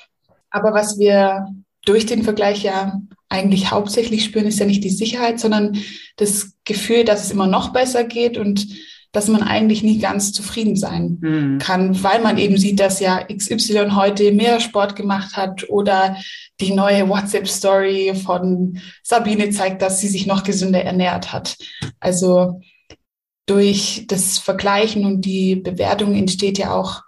Aber 0.50 0.72
was 0.72 0.98
wir 0.98 1.46
durch 1.86 2.04
den 2.04 2.22
Vergleich 2.22 2.62
ja 2.62 3.00
eigentlich 3.28 3.70
hauptsächlich 3.70 4.24
spüren, 4.24 4.46
ist 4.46 4.60
ja 4.60 4.66
nicht 4.66 4.84
die 4.84 4.90
Sicherheit, 4.90 5.40
sondern 5.40 5.78
das 6.16 6.52
Gefühl, 6.64 7.04
dass 7.04 7.24
es 7.24 7.30
immer 7.30 7.46
noch 7.46 7.72
besser 7.72 8.04
geht 8.04 8.36
und 8.36 8.66
dass 9.12 9.28
man 9.28 9.42
eigentlich 9.42 9.82
nie 9.82 9.98
ganz 9.98 10.32
zufrieden 10.32 10.76
sein 10.76 11.18
mhm. 11.20 11.58
kann, 11.58 12.02
weil 12.02 12.20
man 12.20 12.36
eben 12.36 12.58
sieht, 12.58 12.80
dass 12.80 13.00
ja 13.00 13.24
XY 13.24 13.92
heute 13.92 14.32
mehr 14.32 14.60
Sport 14.60 14.94
gemacht 14.94 15.36
hat 15.36 15.70
oder 15.70 16.16
die 16.60 16.74
neue 16.74 17.08
WhatsApp-Story 17.08 18.14
von 18.14 18.78
Sabine 19.02 19.48
zeigt, 19.50 19.80
dass 19.80 20.00
sie 20.00 20.08
sich 20.08 20.26
noch 20.26 20.44
gesünder 20.44 20.82
ernährt 20.82 21.32
hat. 21.32 21.56
Also 21.98 22.60
durch 23.46 24.04
das 24.08 24.38
Vergleichen 24.38 25.06
und 25.06 25.22
die 25.22 25.56
Bewertung 25.56 26.14
entsteht 26.14 26.58
ja 26.58 26.74
auch 26.74 27.02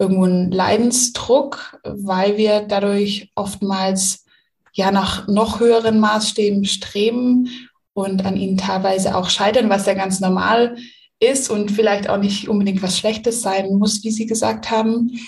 irgendwo 0.00 0.24
ein 0.24 0.50
Leidensdruck, 0.50 1.78
weil 1.84 2.38
wir 2.38 2.60
dadurch 2.60 3.30
oftmals 3.34 4.24
ja 4.72 4.90
nach 4.90 5.28
noch 5.28 5.60
höheren 5.60 6.00
Maßstäben 6.00 6.64
streben 6.64 7.50
und 7.92 8.24
an 8.24 8.36
ihnen 8.36 8.56
teilweise 8.56 9.14
auch 9.14 9.28
scheitern, 9.28 9.68
was 9.68 9.84
ja 9.84 9.92
ganz 9.92 10.18
normal 10.20 10.76
ist 11.20 11.50
und 11.50 11.70
vielleicht 11.70 12.08
auch 12.08 12.16
nicht 12.16 12.48
unbedingt 12.48 12.82
was 12.82 12.98
Schlechtes 12.98 13.42
sein 13.42 13.76
muss, 13.76 14.02
wie 14.02 14.10
Sie 14.10 14.24
gesagt 14.24 14.70
haben. 14.70 15.20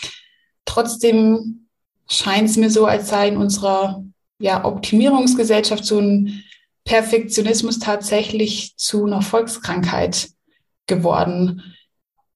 Trotzdem 0.65 1.69
scheint 2.09 2.49
es 2.49 2.57
mir 2.57 2.71
so, 2.71 2.87
als 2.87 3.11
sei 3.11 3.29
in 3.29 3.37
unserer 3.37 4.03
ja, 4.39 4.65
Optimierungsgesellschaft 4.65 5.85
so 5.85 5.99
ein 5.99 6.43
Perfektionismus 6.85 7.79
tatsächlich 7.79 8.75
zu 8.79 9.05
einer 9.05 9.21
Volkskrankheit 9.21 10.31
geworden. 10.87 11.63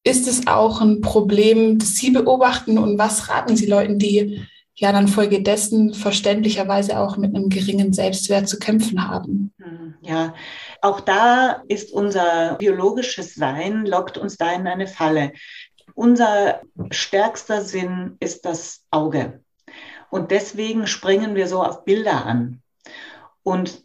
Ist 0.07 0.29
es 0.29 0.47
auch 0.47 0.81
ein 0.81 1.01
Problem, 1.01 1.81
das 1.81 1.97
Sie 1.97 2.13
beobachten 2.13 2.79
und 2.79 2.97
was 2.97 3.29
raten 3.29 3.57
Sie 3.57 3.67
Leuten, 3.67 3.99
die 3.99 4.41
ja 4.77 4.93
dann 4.93 5.09
folgedessen 5.09 5.95
verständlicherweise 5.95 7.01
auch 7.01 7.17
mit 7.17 7.35
einem 7.35 7.49
geringen 7.49 7.93
Selbstwert 7.93 8.49
zu 8.49 8.61
kämpfen 8.61 9.09
haben? 9.09 9.53
Ja, 10.03 10.33
auch 10.81 11.01
da 11.01 11.65
ist 11.67 11.91
unser 11.91 12.55
biologisches 12.55 13.35
Sein, 13.35 13.85
lockt 13.85 14.17
uns 14.17 14.37
da 14.37 14.53
in 14.53 14.69
eine 14.69 14.87
Falle. 14.87 15.33
Unser 15.95 16.61
stärkster 16.93 17.63
Sinn 17.63 18.17
ist 18.21 18.45
das 18.45 18.85
Auge. 18.93 19.41
Und 20.11 20.31
deswegen 20.31 20.87
springen 20.87 21.35
wir 21.35 21.49
so 21.49 21.65
auf 21.65 21.85
Bilder 21.85 22.25
an. 22.25 22.63
Und 23.43 23.83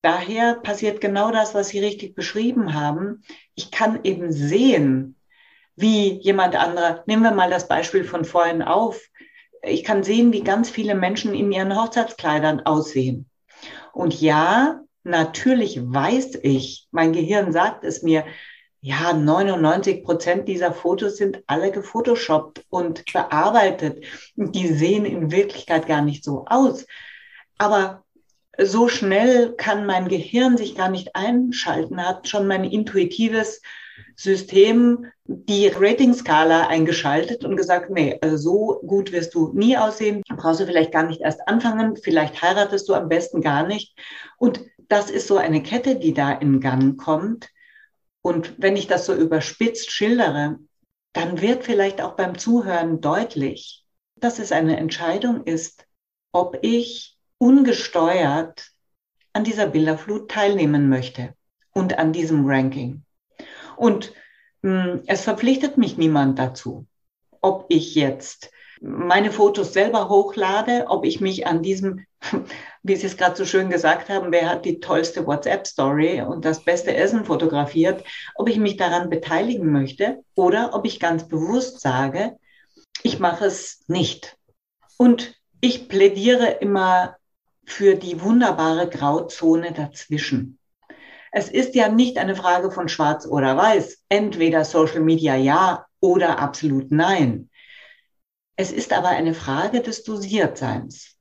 daher 0.00 0.54
passiert 0.54 1.02
genau 1.02 1.30
das, 1.32 1.54
was 1.54 1.68
Sie 1.68 1.80
richtig 1.80 2.14
beschrieben 2.14 2.72
haben. 2.72 3.24
Ich 3.56 3.70
kann 3.70 4.00
eben 4.04 4.32
sehen, 4.32 5.16
wie 5.80 6.20
jemand 6.20 6.56
anderer, 6.56 7.02
nehmen 7.06 7.22
wir 7.22 7.32
mal 7.32 7.50
das 7.50 7.68
Beispiel 7.68 8.04
von 8.04 8.24
vorhin 8.24 8.62
auf, 8.62 9.00
ich 9.62 9.84
kann 9.84 10.02
sehen, 10.02 10.32
wie 10.32 10.42
ganz 10.42 10.70
viele 10.70 10.94
Menschen 10.94 11.34
in 11.34 11.52
ihren 11.52 11.76
Hochzeitskleidern 11.76 12.60
aussehen. 12.60 13.28
Und 13.92 14.20
ja, 14.20 14.80
natürlich 15.02 15.80
weiß 15.82 16.40
ich, 16.42 16.88
mein 16.90 17.12
Gehirn 17.12 17.52
sagt 17.52 17.84
es 17.84 18.02
mir, 18.02 18.24
ja, 18.82 19.12
99 19.12 20.02
Prozent 20.04 20.48
dieser 20.48 20.72
Fotos 20.72 21.18
sind 21.18 21.42
alle 21.46 21.70
gefotoshoppt 21.70 22.64
und 22.70 23.04
bearbeitet. 23.12 24.04
Die 24.36 24.68
sehen 24.68 25.04
in 25.04 25.30
Wirklichkeit 25.30 25.86
gar 25.86 26.00
nicht 26.00 26.24
so 26.24 26.46
aus. 26.46 26.86
Aber 27.58 28.04
so 28.58 28.88
schnell 28.88 29.54
kann 29.56 29.86
mein 29.86 30.08
Gehirn 30.08 30.56
sich 30.56 30.76
gar 30.76 30.88
nicht 30.88 31.14
einschalten, 31.14 32.04
hat 32.04 32.28
schon 32.28 32.46
mein 32.46 32.64
intuitives 32.64 33.62
System 34.16 35.06
die 35.24 35.68
Ratingskala 35.68 36.66
eingeschaltet 36.66 37.44
und 37.44 37.56
gesagt, 37.56 37.90
nee, 37.90 38.18
also 38.20 38.36
so 38.36 38.80
gut 38.86 39.12
wirst 39.12 39.34
du 39.34 39.52
nie 39.54 39.76
aussehen, 39.76 40.22
brauchst 40.28 40.60
du 40.60 40.66
vielleicht 40.66 40.92
gar 40.92 41.04
nicht 41.04 41.20
erst 41.20 41.46
anfangen, 41.46 41.96
vielleicht 41.96 42.42
heiratest 42.42 42.88
du 42.88 42.94
am 42.94 43.08
besten 43.08 43.40
gar 43.40 43.66
nicht. 43.66 43.96
Und 44.36 44.60
das 44.88 45.10
ist 45.10 45.28
so 45.28 45.36
eine 45.36 45.62
Kette, 45.62 45.96
die 45.96 46.12
da 46.12 46.32
in 46.32 46.60
Gang 46.60 46.98
kommt. 46.98 47.48
Und 48.22 48.54
wenn 48.58 48.76
ich 48.76 48.86
das 48.86 49.06
so 49.06 49.14
überspitzt 49.14 49.90
schildere, 49.90 50.58
dann 51.12 51.40
wird 51.40 51.64
vielleicht 51.64 52.02
auch 52.02 52.16
beim 52.16 52.36
Zuhören 52.36 53.00
deutlich, 53.00 53.84
dass 54.16 54.38
es 54.38 54.52
eine 54.52 54.76
Entscheidung 54.76 55.44
ist, 55.44 55.86
ob 56.32 56.58
ich 56.62 57.09
ungesteuert 57.40 58.70
an 59.32 59.44
dieser 59.44 59.66
Bilderflut 59.66 60.30
teilnehmen 60.30 60.88
möchte 60.88 61.34
und 61.72 61.98
an 61.98 62.12
diesem 62.12 62.46
Ranking. 62.46 63.02
Und 63.76 64.12
mh, 64.62 64.84
hm, 64.84 65.02
es 65.06 65.22
verpflichtet 65.22 65.78
mich 65.78 65.96
niemand 65.96 66.38
dazu, 66.38 66.86
ob 67.40 67.64
ich 67.68 67.94
jetzt 67.94 68.50
meine 68.82 69.30
Fotos 69.30 69.72
selber 69.72 70.08
hochlade, 70.08 70.84
ob 70.88 71.04
ich 71.04 71.20
mich 71.20 71.46
an 71.46 71.62
diesem, 71.62 72.04
wie 72.82 72.96
Sie 72.96 73.06
es 73.06 73.16
gerade 73.16 73.36
so 73.36 73.46
schön 73.46 73.70
gesagt 73.70 74.10
haben, 74.10 74.32
wer 74.32 74.48
hat 74.50 74.66
die 74.66 74.80
tollste 74.80 75.26
WhatsApp-Story 75.26 76.22
und 76.22 76.44
das 76.44 76.64
beste 76.64 76.94
Essen 76.94 77.24
fotografiert, 77.24 78.04
ob 78.34 78.48
ich 78.48 78.58
mich 78.58 78.76
daran 78.76 79.08
beteiligen 79.08 79.72
möchte 79.72 80.22
oder 80.34 80.74
ob 80.74 80.84
ich 80.84 81.00
ganz 81.00 81.26
bewusst 81.26 81.80
sage, 81.80 82.36
ich 83.02 83.18
mache 83.18 83.46
es 83.46 83.84
nicht. 83.86 84.36
Und 84.98 85.34
ich 85.62 85.88
plädiere 85.88 86.48
immer 86.60 87.16
für 87.64 87.94
die 87.94 88.20
wunderbare 88.20 88.88
Grauzone 88.88 89.72
dazwischen. 89.72 90.58
Es 91.32 91.48
ist 91.48 91.74
ja 91.74 91.88
nicht 91.88 92.18
eine 92.18 92.34
Frage 92.34 92.70
von 92.72 92.88
schwarz 92.88 93.26
oder 93.26 93.56
weiß, 93.56 94.02
entweder 94.08 94.64
Social 94.64 95.00
Media 95.00 95.36
ja 95.36 95.86
oder 96.00 96.38
absolut 96.38 96.90
nein. 96.90 97.50
Es 98.56 98.72
ist 98.72 98.92
aber 98.92 99.08
eine 99.08 99.34
Frage 99.34 99.80
des 99.80 100.02
Dosiertseins. 100.02 101.16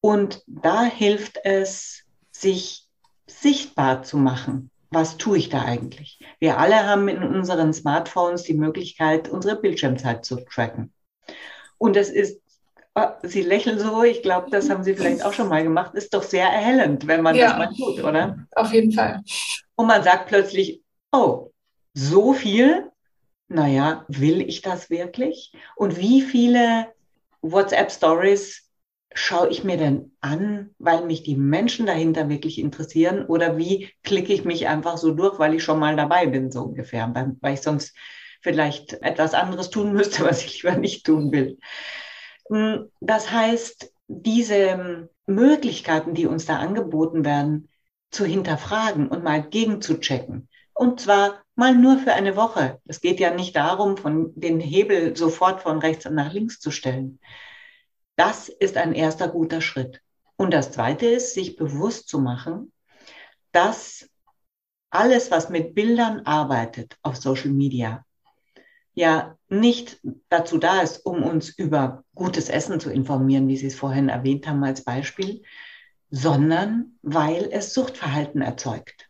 Und 0.00 0.42
da 0.46 0.84
hilft 0.84 1.38
es, 1.44 2.02
sich 2.32 2.86
sichtbar 3.26 4.02
zu 4.02 4.18
machen. 4.18 4.70
Was 4.90 5.16
tue 5.16 5.38
ich 5.38 5.48
da 5.48 5.62
eigentlich? 5.62 6.20
Wir 6.40 6.58
alle 6.58 6.86
haben 6.86 7.08
in 7.08 7.22
unseren 7.22 7.72
Smartphones 7.72 8.42
die 8.42 8.54
Möglichkeit, 8.54 9.28
unsere 9.28 9.56
Bildschirmzeit 9.56 10.24
zu 10.24 10.36
tracken. 10.36 10.92
Und 11.78 11.96
es 11.96 12.10
ist, 12.10 12.40
Sie 13.22 13.42
lächeln 13.42 13.78
so, 13.78 14.04
ich 14.04 14.22
glaube, 14.22 14.50
das 14.50 14.70
haben 14.70 14.84
Sie 14.84 14.94
vielleicht 14.94 15.24
auch 15.24 15.32
schon 15.32 15.48
mal 15.48 15.62
gemacht, 15.64 15.94
ist 15.94 16.14
doch 16.14 16.22
sehr 16.22 16.46
erhellend, 16.46 17.06
wenn 17.06 17.22
man 17.22 17.34
ja, 17.34 17.48
das 17.48 17.58
mal 17.58 17.74
tut, 17.74 18.04
oder? 18.04 18.46
Auf 18.54 18.72
jeden 18.72 18.92
Fall. 18.92 19.20
Und 19.74 19.86
man 19.88 20.04
sagt 20.04 20.26
plötzlich, 20.28 20.80
oh, 21.10 21.50
so 21.92 22.32
viel? 22.32 22.90
naja, 23.48 24.04
will 24.08 24.42
ich 24.42 24.62
das 24.62 24.90
wirklich? 24.90 25.52
Und 25.76 25.96
wie 25.96 26.22
viele 26.22 26.88
WhatsApp-Stories 27.42 28.68
schaue 29.12 29.48
ich 29.48 29.62
mir 29.62 29.76
denn 29.76 30.16
an, 30.20 30.70
weil 30.78 31.04
mich 31.04 31.22
die 31.22 31.36
Menschen 31.36 31.86
dahinter 31.86 32.28
wirklich 32.28 32.58
interessieren? 32.58 33.26
Oder 33.26 33.56
wie 33.56 33.90
klicke 34.02 34.32
ich 34.32 34.44
mich 34.44 34.66
einfach 34.66 34.96
so 34.96 35.12
durch, 35.12 35.38
weil 35.38 35.54
ich 35.54 35.62
schon 35.62 35.78
mal 35.78 35.94
dabei 35.96 36.26
bin, 36.26 36.50
so 36.50 36.62
ungefähr, 36.62 37.12
weil 37.40 37.54
ich 37.54 37.60
sonst 37.60 37.94
vielleicht 38.40 38.94
etwas 39.02 39.34
anderes 39.34 39.70
tun 39.70 39.92
müsste, 39.92 40.24
was 40.24 40.44
ich 40.44 40.62
lieber 40.62 40.76
nicht 40.76 41.06
tun 41.06 41.30
will. 41.32 41.58
Hm, 42.48 42.90
das 43.00 43.30
heißt, 43.30 43.92
diese 44.08 45.08
Möglichkeiten, 45.26 46.14
die 46.14 46.26
uns 46.26 46.46
da 46.46 46.58
angeboten 46.58 47.24
werden, 47.24 47.68
zu 48.10 48.24
hinterfragen 48.24 49.08
und 49.08 49.24
mal 49.24 49.42
gegenzuchecken. 49.42 50.48
Und 50.72 51.00
zwar 51.00 51.42
mal 51.54 51.74
nur 51.74 51.98
für 51.98 52.12
eine 52.12 52.36
Woche. 52.36 52.80
Es 52.86 53.00
geht 53.00 53.20
ja 53.20 53.32
nicht 53.32 53.56
darum, 53.56 53.96
von 53.96 54.32
den 54.34 54.60
Hebel 54.60 55.16
sofort 55.16 55.62
von 55.62 55.78
rechts 55.78 56.04
nach 56.08 56.32
links 56.32 56.60
zu 56.60 56.70
stellen. 56.70 57.20
Das 58.16 58.48
ist 58.48 58.76
ein 58.76 58.92
erster 58.92 59.28
guter 59.28 59.60
Schritt. 59.60 60.00
Und 60.36 60.52
das 60.52 60.72
zweite 60.72 61.06
ist, 61.06 61.34
sich 61.34 61.56
bewusst 61.56 62.08
zu 62.08 62.18
machen, 62.20 62.72
dass 63.52 64.08
alles, 64.90 65.30
was 65.30 65.48
mit 65.48 65.74
Bildern 65.74 66.20
arbeitet 66.20 66.96
auf 67.02 67.16
Social 67.16 67.50
Media, 67.50 68.04
ja 68.94 69.36
nicht 69.48 70.00
dazu 70.28 70.58
da 70.58 70.80
ist, 70.80 71.04
um 71.04 71.22
uns 71.22 71.50
über 71.50 72.04
gutes 72.14 72.48
Essen 72.48 72.80
zu 72.80 72.90
informieren, 72.90 73.48
wie 73.48 73.56
Sie 73.56 73.66
es 73.66 73.74
vorhin 73.74 74.08
erwähnt 74.08 74.46
haben 74.46 74.64
als 74.64 74.84
Beispiel, 74.84 75.42
sondern 76.10 76.98
weil 77.02 77.48
es 77.50 77.74
Suchtverhalten 77.74 78.40
erzeugt. 78.40 79.08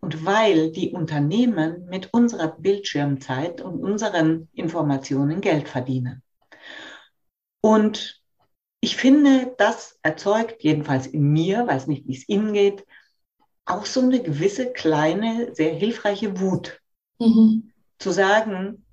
Und 0.00 0.24
weil 0.24 0.70
die 0.70 0.92
Unternehmen 0.92 1.86
mit 1.86 2.12
unserer 2.12 2.48
Bildschirmzeit 2.48 3.60
und 3.60 3.82
unseren 3.82 4.48
Informationen 4.52 5.40
Geld 5.40 5.68
verdienen. 5.68 6.22
Und 7.60 8.22
ich 8.80 8.96
finde, 8.96 9.54
das 9.58 9.98
erzeugt, 10.02 10.62
jedenfalls 10.62 11.06
in 11.06 11.32
mir, 11.32 11.66
weiß 11.66 11.86
nicht, 11.88 12.06
wie 12.06 12.14
es 12.14 12.28
Ihnen 12.28 12.52
geht, 12.52 12.86
auch 13.64 13.84
so 13.84 14.00
eine 14.00 14.22
gewisse 14.22 14.72
kleine, 14.72 15.54
sehr 15.54 15.74
hilfreiche 15.74 16.38
Wut. 16.38 16.80
Mhm. 17.18 17.72
Zu 17.98 18.12
sagen, 18.12 18.85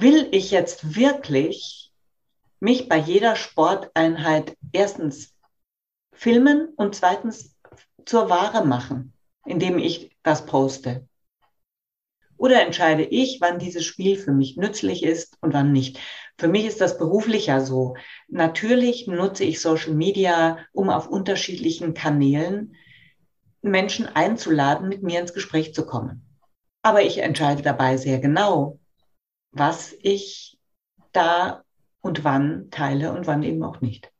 will 0.00 0.28
ich 0.32 0.50
jetzt 0.50 0.96
wirklich 0.96 1.92
mich 2.60 2.88
bei 2.88 2.96
jeder 2.96 3.36
Sporteinheit 3.36 4.56
erstens 4.72 5.34
filmen 6.12 6.68
und 6.76 6.94
zweitens 6.94 7.56
zur 8.04 8.30
Ware 8.30 8.64
machen? 8.64 9.12
indem 9.48 9.78
ich 9.78 10.10
das 10.22 10.46
poste? 10.46 11.08
Oder 12.36 12.62
entscheide 12.62 13.02
ich, 13.02 13.40
wann 13.40 13.58
dieses 13.58 13.84
Spiel 13.84 14.16
für 14.16 14.32
mich 14.32 14.56
nützlich 14.56 15.02
ist 15.02 15.36
und 15.40 15.54
wann 15.54 15.72
nicht? 15.72 15.98
Für 16.36 16.46
mich 16.46 16.66
ist 16.66 16.80
das 16.80 16.98
beruflich 16.98 17.46
ja 17.46 17.60
so. 17.60 17.96
Natürlich 18.28 19.08
nutze 19.08 19.42
ich 19.42 19.60
Social 19.60 19.94
Media, 19.94 20.58
um 20.72 20.88
auf 20.88 21.08
unterschiedlichen 21.08 21.94
Kanälen 21.94 22.76
Menschen 23.60 24.06
einzuladen, 24.06 24.88
mit 24.88 25.02
mir 25.02 25.18
ins 25.18 25.34
Gespräch 25.34 25.74
zu 25.74 25.84
kommen. 25.84 26.22
Aber 26.82 27.02
ich 27.02 27.18
entscheide 27.18 27.62
dabei 27.62 27.96
sehr 27.96 28.20
genau, 28.20 28.77
was 29.52 29.94
ich 30.02 30.58
da 31.12 31.62
und 32.00 32.24
wann 32.24 32.68
teile 32.70 33.12
und 33.12 33.26
wann 33.26 33.42
eben 33.42 33.62
auch 33.62 33.80
nicht. 33.80 34.10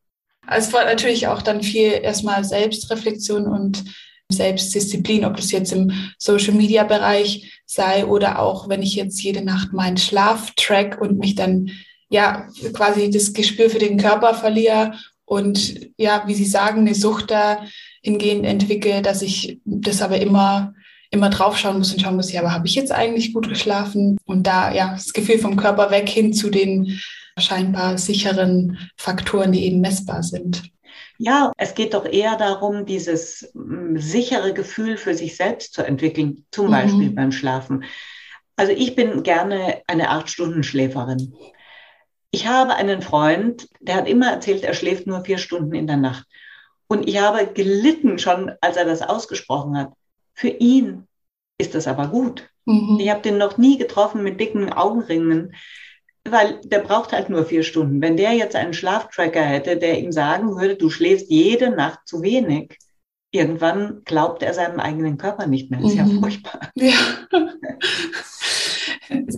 Also 0.46 0.68
es 0.68 0.72
war 0.72 0.84
natürlich 0.84 1.26
auch 1.26 1.42
dann 1.42 1.62
viel 1.62 1.92
erstmal 1.92 2.42
Selbstreflexion 2.44 3.46
und 3.46 3.84
Selbstdisziplin, 4.30 5.24
ob 5.24 5.36
das 5.36 5.52
jetzt 5.52 5.72
im 5.72 5.92
Social-Media-Bereich 6.18 7.60
sei 7.66 8.06
oder 8.06 8.38
auch, 8.38 8.68
wenn 8.68 8.82
ich 8.82 8.94
jetzt 8.94 9.22
jede 9.22 9.42
Nacht 9.42 9.72
meinen 9.72 9.96
Schlaf 9.96 10.52
track 10.56 11.00
und 11.00 11.18
mich 11.18 11.34
dann 11.34 11.70
ja 12.10 12.48
quasi 12.72 13.10
das 13.10 13.32
Gespür 13.32 13.70
für 13.70 13.78
den 13.78 13.98
Körper 13.98 14.34
verliere 14.34 14.94
und 15.24 15.90
ja, 15.98 16.24
wie 16.26 16.34
Sie 16.34 16.46
sagen, 16.46 16.80
eine 16.80 16.94
Sucht 16.94 17.30
da 17.30 17.62
hingehend 18.02 18.46
entwickle, 18.46 19.02
dass 19.02 19.20
ich 19.20 19.60
das 19.64 20.00
aber 20.00 20.18
immer 20.20 20.74
immer 21.10 21.30
draufschauen 21.30 21.78
muss 21.78 21.92
und 21.92 22.00
schauen 22.00 22.16
muss, 22.16 22.32
ja, 22.32 22.40
aber 22.40 22.52
habe 22.52 22.66
ich 22.66 22.74
jetzt 22.74 22.92
eigentlich 22.92 23.32
gut 23.32 23.48
geschlafen? 23.48 24.18
Und 24.24 24.46
da 24.46 24.72
ja 24.72 24.92
das 24.92 25.12
Gefühl 25.12 25.38
vom 25.38 25.56
Körper 25.56 25.90
weg 25.90 26.08
hin 26.08 26.32
zu 26.32 26.50
den 26.50 27.00
scheinbar 27.38 27.98
sicheren 27.98 28.78
Faktoren, 28.96 29.52
die 29.52 29.64
eben 29.64 29.80
messbar 29.80 30.22
sind. 30.22 30.70
Ja, 31.18 31.52
es 31.56 31.74
geht 31.74 31.94
doch 31.94 32.04
eher 32.04 32.36
darum, 32.36 32.86
dieses 32.86 33.50
mm, 33.54 33.96
sichere 33.96 34.54
Gefühl 34.54 34.96
für 34.96 35.14
sich 35.14 35.36
selbst 35.36 35.74
zu 35.74 35.82
entwickeln, 35.82 36.46
zum 36.50 36.66
mhm. 36.66 36.70
Beispiel 36.70 37.10
beim 37.10 37.32
Schlafen. 37.32 37.84
Also 38.56 38.72
ich 38.72 38.94
bin 38.94 39.22
gerne 39.22 39.82
eine 39.86 40.10
acht 40.10 40.28
Stunden 40.30 40.62
Schläferin. 40.62 41.34
Ich 42.30 42.46
habe 42.46 42.74
einen 42.74 43.02
Freund, 43.02 43.68
der 43.80 43.96
hat 43.96 44.08
immer 44.08 44.30
erzählt, 44.30 44.62
er 44.62 44.74
schläft 44.74 45.06
nur 45.06 45.24
vier 45.24 45.38
Stunden 45.38 45.74
in 45.74 45.86
der 45.86 45.96
Nacht. 45.96 46.24
Und 46.86 47.08
ich 47.08 47.20
habe 47.20 47.46
gelitten 47.52 48.18
schon, 48.18 48.52
als 48.60 48.76
er 48.76 48.84
das 48.84 49.02
ausgesprochen 49.02 49.76
hat. 49.76 49.92
Für 50.38 50.48
ihn 50.48 51.06
ist 51.58 51.74
das 51.74 51.86
aber 51.88 52.06
gut. 52.06 52.48
Mhm. 52.64 52.98
Ich 53.00 53.10
habe 53.10 53.22
den 53.22 53.38
noch 53.38 53.58
nie 53.58 53.76
getroffen 53.76 54.22
mit 54.22 54.38
dicken 54.38 54.72
Augenringen, 54.72 55.52
weil 56.24 56.60
der 56.62 56.78
braucht 56.78 57.10
halt 57.12 57.28
nur 57.28 57.44
vier 57.44 57.64
Stunden. 57.64 58.00
Wenn 58.00 58.16
der 58.16 58.34
jetzt 58.34 58.54
einen 58.54 58.72
Schlaftracker 58.72 59.42
hätte, 59.42 59.78
der 59.78 59.98
ihm 59.98 60.12
sagen 60.12 60.56
würde, 60.56 60.76
du 60.76 60.90
schläfst 60.90 61.28
jede 61.28 61.70
Nacht 61.70 62.06
zu 62.06 62.22
wenig, 62.22 62.78
irgendwann 63.32 64.02
glaubt 64.04 64.44
er 64.44 64.54
seinem 64.54 64.78
eigenen 64.78 65.18
Körper 65.18 65.48
nicht 65.48 65.72
mehr. 65.72 65.80
Das 65.80 65.90
ist 65.90 65.98
mhm. 65.98 66.14
ja 66.14 66.20
furchtbar. 66.20 66.60
Ja. 66.76 66.94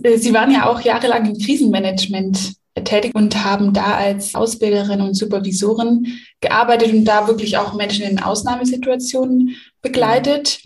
Sie 0.03 0.33
waren 0.33 0.51
ja 0.51 0.69
auch 0.69 0.81
jahrelang 0.81 1.25
im 1.25 1.39
Krisenmanagement 1.39 2.57
tätig 2.83 3.15
und 3.15 3.43
haben 3.43 3.73
da 3.73 3.95
als 3.95 4.35
Ausbilderin 4.35 5.01
und 5.01 5.15
Supervisorin 5.15 6.19
gearbeitet 6.41 6.93
und 6.93 7.05
da 7.05 7.27
wirklich 7.27 7.57
auch 7.57 7.73
Menschen 7.73 8.05
in 8.05 8.21
Ausnahmesituationen 8.21 9.55
begleitet. 9.81 10.61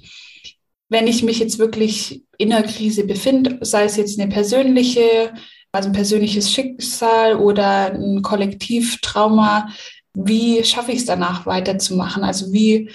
Wenn 0.89 1.07
ich 1.07 1.23
mich 1.23 1.39
jetzt 1.39 1.57
wirklich 1.59 2.23
in 2.37 2.53
einer 2.53 2.67
Krise 2.67 3.05
befinde, 3.05 3.57
sei 3.61 3.85
es 3.85 3.95
jetzt 3.97 4.19
eine 4.19 4.31
persönliche, 4.31 5.33
also 5.71 5.89
ein 5.89 5.93
persönliches 5.93 6.51
Schicksal 6.51 7.35
oder 7.35 7.93
ein 7.93 8.21
Kollektivtrauma, 8.21 9.69
wie 10.13 10.63
schaffe 10.63 10.91
ich 10.91 10.99
es 10.99 11.05
danach 11.05 11.45
weiterzumachen? 11.45 12.23
Also 12.23 12.53
wie 12.53 12.89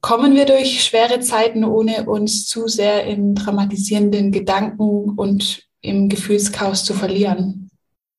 kommen 0.00 0.34
wir 0.34 0.44
durch 0.44 0.82
schwere 0.84 1.20
Zeiten, 1.20 1.64
ohne 1.64 2.04
uns 2.04 2.46
zu 2.46 2.66
sehr 2.66 3.04
in 3.04 3.34
dramatisierenden 3.34 4.32
Gedanken 4.32 5.10
und 5.16 5.62
im 5.80 6.08
Gefühlschaos 6.08 6.84
zu 6.84 6.94
verlieren? 6.94 7.70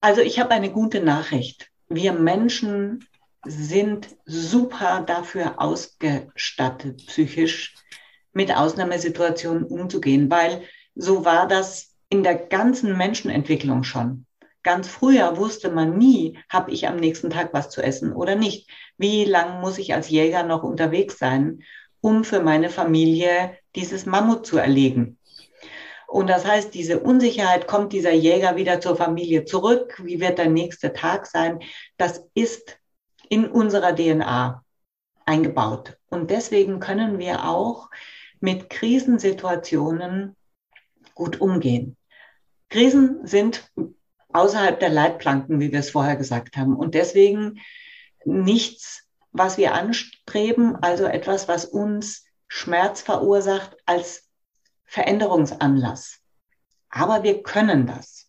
Also 0.02 0.22
ich 0.22 0.40
habe 0.40 0.52
eine 0.52 0.72
gute 0.72 1.02
Nachricht. 1.02 1.68
Wir 1.90 2.14
Menschen 2.14 3.06
sind 3.46 4.08
super 4.26 5.04
dafür 5.06 5.60
ausgestattet, 5.60 7.06
psychisch 7.08 7.76
mit 8.36 8.56
Ausnahmesituationen 8.56 9.64
umzugehen, 9.64 10.30
weil 10.30 10.62
so 10.94 11.26
war 11.26 11.48
das 11.48 11.96
in 12.10 12.22
der 12.22 12.36
ganzen 12.36 12.96
Menschenentwicklung 12.98 13.84
schon. 13.84 14.26
Ganz 14.62 14.88
früher 14.88 15.38
wusste 15.38 15.72
man 15.72 15.98
nie, 15.98 16.38
habe 16.50 16.72
ich 16.72 16.88
am 16.88 16.98
nächsten 16.98 17.30
Tag 17.30 17.54
was 17.54 17.70
zu 17.70 17.82
essen 17.82 18.12
oder 18.12 18.36
nicht. 18.36 18.70
Wie 18.98 19.24
lang 19.24 19.62
muss 19.62 19.78
ich 19.78 19.94
als 19.94 20.10
Jäger 20.10 20.44
noch 20.44 20.64
unterwegs 20.64 21.18
sein, 21.18 21.64
um 22.02 22.24
für 22.24 22.42
meine 22.42 22.70
Familie 22.70 23.58
dieses 23.76 24.06
Mammut 24.06 24.46
zu 24.46 24.58
erlegen? 24.58 25.18
Und 26.08 26.28
das 26.28 26.46
heißt, 26.46 26.74
diese 26.74 27.00
Unsicherheit, 27.00 27.68
kommt 27.68 27.94
dieser 27.94 28.14
Jäger 28.14 28.56
wieder 28.58 28.82
zur 28.82 28.96
Familie 28.96 29.46
zurück? 29.46 30.02
Wie 30.04 30.20
wird 30.20 30.40
der 30.40 30.50
nächste 30.50 30.94
Tag 30.94 31.26
sein? 31.26 31.60
Das 31.98 32.26
ist 32.34 32.80
in 33.30 33.46
unserer 33.46 33.96
DNA 33.96 34.64
eingebaut. 35.26 35.98
Und 36.10 36.32
deswegen 36.32 36.80
können 36.80 37.18
wir 37.20 37.46
auch 37.46 37.90
mit 38.46 38.70
Krisensituationen 38.70 40.36
gut 41.16 41.42
umgehen. 41.42 41.98
Krisen 42.70 43.26
sind 43.26 43.72
außerhalb 44.34 44.80
der 44.80 44.90
Leitplanken, 44.90 45.60
wie 45.60 45.72
wir 45.72 45.80
es 45.80 45.90
vorher 45.90 46.16
gesagt 46.16 46.56
haben. 46.56 46.76
Und 46.76 46.94
deswegen 46.94 47.60
nichts, 48.24 49.08
was 49.32 49.58
wir 49.58 49.74
anstreben, 49.74 50.76
also 50.76 51.06
etwas, 51.06 51.48
was 51.48 51.66
uns 51.66 52.26
Schmerz 52.48 53.02
verursacht, 53.02 53.76
als 53.88 54.30
Veränderungsanlass. 54.84 56.20
Aber 56.90 57.24
wir 57.24 57.42
können 57.42 57.88
das. 57.88 58.25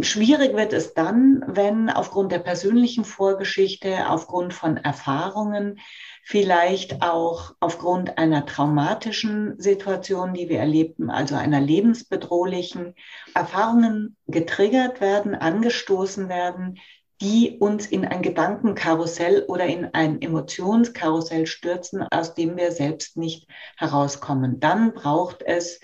Schwierig 0.00 0.54
wird 0.54 0.72
es 0.72 0.94
dann, 0.94 1.44
wenn 1.46 1.90
aufgrund 1.90 2.32
der 2.32 2.38
persönlichen 2.38 3.04
Vorgeschichte, 3.04 4.08
aufgrund 4.08 4.54
von 4.54 4.76
Erfahrungen, 4.76 5.78
vielleicht 6.24 7.02
auch 7.02 7.54
aufgrund 7.60 8.18
einer 8.18 8.44
traumatischen 8.44 9.58
Situation, 9.58 10.34
die 10.34 10.48
wir 10.48 10.58
erlebten, 10.58 11.10
also 11.10 11.36
einer 11.36 11.60
lebensbedrohlichen, 11.60 12.94
Erfahrungen 13.34 14.16
getriggert 14.26 15.00
werden, 15.00 15.34
angestoßen 15.34 16.28
werden, 16.28 16.78
die 17.20 17.58
uns 17.58 17.86
in 17.86 18.04
ein 18.04 18.22
Gedankenkarussell 18.22 19.44
oder 19.48 19.66
in 19.66 19.86
ein 19.92 20.20
Emotionskarussell 20.20 21.46
stürzen, 21.46 22.02
aus 22.02 22.34
dem 22.34 22.56
wir 22.56 22.72
selbst 22.72 23.16
nicht 23.16 23.48
herauskommen. 23.76 24.60
Dann 24.60 24.92
braucht 24.92 25.42
es 25.42 25.80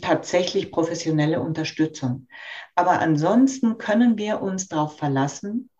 tatsächlich 0.00 0.70
professionelle 0.70 1.40
Unterstützung. 1.40 2.28
Aber 2.74 3.00
ansonsten 3.00 3.78
können 3.78 4.18
wir 4.18 4.42
uns 4.42 4.68
darauf 4.68 4.96
verlassen, 4.96 5.70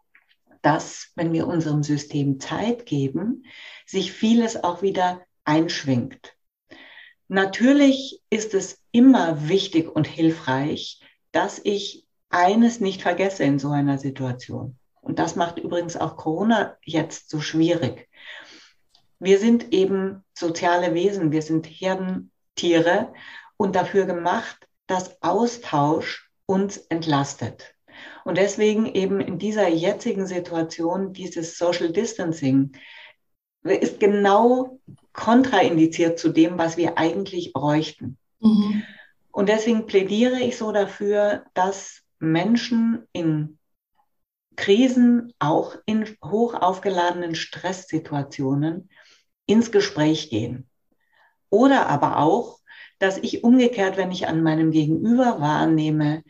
dass, 0.62 1.12
wenn 1.16 1.32
wir 1.32 1.46
unserem 1.46 1.82
System 1.82 2.38
Zeit 2.40 2.86
geben, 2.86 3.44
sich 3.86 4.12
vieles 4.12 4.62
auch 4.62 4.82
wieder 4.82 5.22
einschwingt. 5.44 6.34
Natürlich 7.28 8.20
ist 8.28 8.54
es 8.54 8.82
immer 8.92 9.48
wichtig 9.48 9.88
und 9.94 10.06
hilfreich, 10.06 11.00
dass 11.32 11.60
ich 11.62 12.06
eines 12.28 12.80
nicht 12.80 13.02
vergesse 13.02 13.44
in 13.44 13.58
so 13.58 13.70
einer 13.70 13.98
Situation. 13.98 14.76
Und 15.00 15.18
das 15.18 15.36
macht 15.36 15.58
übrigens 15.58 15.96
auch 15.96 16.16
Corona 16.16 16.76
jetzt 16.82 17.30
so 17.30 17.40
schwierig. 17.40 18.08
Wir 19.18 19.38
sind 19.38 19.72
eben 19.72 20.24
soziale 20.34 20.94
Wesen, 20.94 21.32
wir 21.32 21.42
sind 21.42 21.66
Herdentiere 21.66 23.12
und 23.60 23.76
dafür 23.76 24.06
gemacht, 24.06 24.66
dass 24.86 25.22
Austausch 25.22 26.30
uns 26.46 26.78
entlastet. 26.78 27.74
Und 28.24 28.38
deswegen 28.38 28.86
eben 28.86 29.20
in 29.20 29.38
dieser 29.38 29.68
jetzigen 29.68 30.26
Situation 30.26 31.12
dieses 31.12 31.58
Social 31.58 31.92
Distancing 31.92 32.72
ist 33.62 34.00
genau 34.00 34.80
kontraindiziert 35.12 36.18
zu 36.18 36.30
dem, 36.30 36.56
was 36.56 36.78
wir 36.78 36.96
eigentlich 36.96 37.52
bräuchten. 37.52 38.16
Mhm. 38.38 38.82
Und 39.30 39.50
deswegen 39.50 39.84
plädiere 39.84 40.40
ich 40.40 40.56
so 40.56 40.72
dafür, 40.72 41.44
dass 41.52 42.00
Menschen 42.18 43.06
in 43.12 43.58
Krisen, 44.56 45.34
auch 45.38 45.76
in 45.84 46.16
hoch 46.24 46.54
aufgeladenen 46.54 47.34
Stresssituationen 47.34 48.88
ins 49.44 49.70
Gespräch 49.70 50.30
gehen. 50.30 50.66
Oder 51.50 51.88
aber 51.88 52.20
auch 52.20 52.59
dass 53.00 53.18
ich 53.18 53.42
umgekehrt, 53.42 53.96
wenn 53.96 54.12
ich 54.12 54.28
an 54.28 54.42
meinem 54.42 54.70
Gegenüber 54.70 55.40
wahrnehme, 55.40 56.22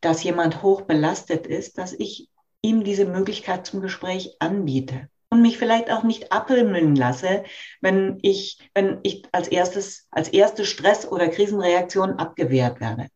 dass 0.00 0.22
jemand 0.22 0.62
hoch 0.62 0.82
belastet 0.82 1.46
ist, 1.46 1.78
dass 1.78 1.94
ich 1.94 2.28
ihm 2.60 2.84
diese 2.84 3.06
Möglichkeit 3.06 3.66
zum 3.66 3.80
Gespräch 3.80 4.36
anbiete 4.40 5.08
und 5.30 5.42
mich 5.42 5.58
vielleicht 5.58 5.90
auch 5.90 6.02
nicht 6.02 6.32
abwimmeln 6.32 6.96
lasse, 6.96 7.44
wenn 7.80 8.18
ich, 8.22 8.58
wenn 8.74 8.98
ich 9.02 9.24
als 9.32 9.48
erstes, 9.48 10.08
als 10.10 10.28
erste 10.28 10.64
Stress- 10.64 11.06
oder 11.06 11.28
Krisenreaktion 11.28 12.14
abgewehrt 12.14 12.80
werde. 12.80 13.08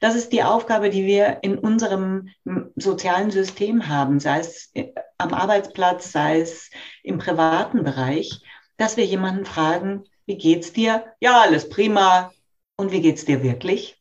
Das 0.00 0.14
ist 0.14 0.32
die 0.32 0.42
Aufgabe, 0.42 0.90
die 0.90 1.06
wir 1.06 1.38
in 1.42 1.58
unserem 1.58 2.28
sozialen 2.76 3.30
System 3.30 3.88
haben, 3.88 4.20
sei 4.20 4.40
es 4.40 4.72
am 5.18 5.32
Arbeitsplatz, 5.32 6.12
sei 6.12 6.40
es 6.40 6.70
im 7.02 7.18
privaten 7.18 7.82
Bereich, 7.84 8.42
dass 8.76 8.96
wir 8.96 9.04
jemanden 9.04 9.46
fragen, 9.46 10.04
wie 10.26 10.36
geht's 10.36 10.72
dir? 10.72 11.04
Ja, 11.20 11.40
alles 11.40 11.68
prima. 11.68 12.32
Und 12.76 12.92
wie 12.92 13.00
geht's 13.00 13.24
dir 13.24 13.42
wirklich? 13.42 13.98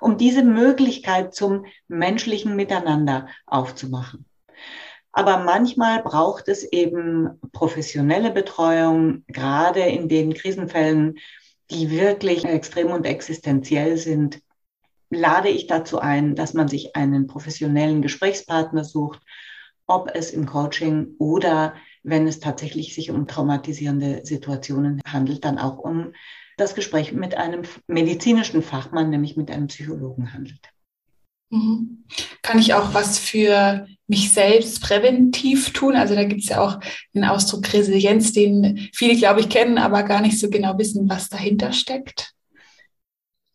Um 0.00 0.18
diese 0.18 0.42
Möglichkeit 0.42 1.34
zum 1.34 1.64
menschlichen 1.88 2.54
Miteinander 2.54 3.28
aufzumachen. 3.46 4.26
Aber 5.12 5.38
manchmal 5.38 6.02
braucht 6.02 6.48
es 6.48 6.64
eben 6.64 7.40
professionelle 7.52 8.30
Betreuung, 8.30 9.24
gerade 9.26 9.80
in 9.80 10.08
den 10.08 10.34
Krisenfällen, 10.34 11.18
die 11.70 11.90
wirklich 11.90 12.44
extrem 12.44 12.92
und 12.92 13.06
existenziell 13.06 13.96
sind. 13.96 14.40
Lade 15.10 15.48
ich 15.48 15.66
dazu 15.66 15.98
ein, 15.98 16.34
dass 16.34 16.52
man 16.52 16.68
sich 16.68 16.94
einen 16.94 17.26
professionellen 17.26 18.02
Gesprächspartner 18.02 18.84
sucht, 18.84 19.20
ob 19.86 20.10
es 20.14 20.30
im 20.30 20.46
Coaching 20.46 21.16
oder 21.18 21.74
wenn 22.08 22.26
es 22.26 22.40
tatsächlich 22.40 22.94
sich 22.94 23.10
um 23.10 23.26
traumatisierende 23.26 24.20
Situationen 24.24 25.00
handelt, 25.06 25.44
dann 25.44 25.58
auch 25.58 25.78
um 25.78 26.12
das 26.56 26.74
Gespräch 26.74 27.12
mit 27.12 27.36
einem 27.36 27.62
medizinischen 27.86 28.62
Fachmann, 28.62 29.10
nämlich 29.10 29.36
mit 29.36 29.50
einem 29.50 29.68
Psychologen 29.68 30.32
handelt. 30.32 30.70
Mhm. 31.50 32.04
Kann 32.42 32.58
ich 32.58 32.74
auch 32.74 32.94
was 32.94 33.18
für 33.18 33.86
mich 34.06 34.32
selbst 34.32 34.82
präventiv 34.82 35.72
tun? 35.72 35.96
Also 35.96 36.14
da 36.14 36.24
gibt 36.24 36.42
es 36.42 36.48
ja 36.48 36.60
auch 36.60 36.80
den 37.14 37.24
Ausdruck 37.24 37.72
Resilienz, 37.72 38.32
den 38.32 38.88
viele, 38.92 39.16
glaube 39.16 39.40
ich, 39.40 39.48
kennen, 39.48 39.78
aber 39.78 40.02
gar 40.02 40.20
nicht 40.20 40.38
so 40.38 40.50
genau 40.50 40.76
wissen, 40.78 41.08
was 41.08 41.28
dahinter 41.28 41.72
steckt. 41.72 42.34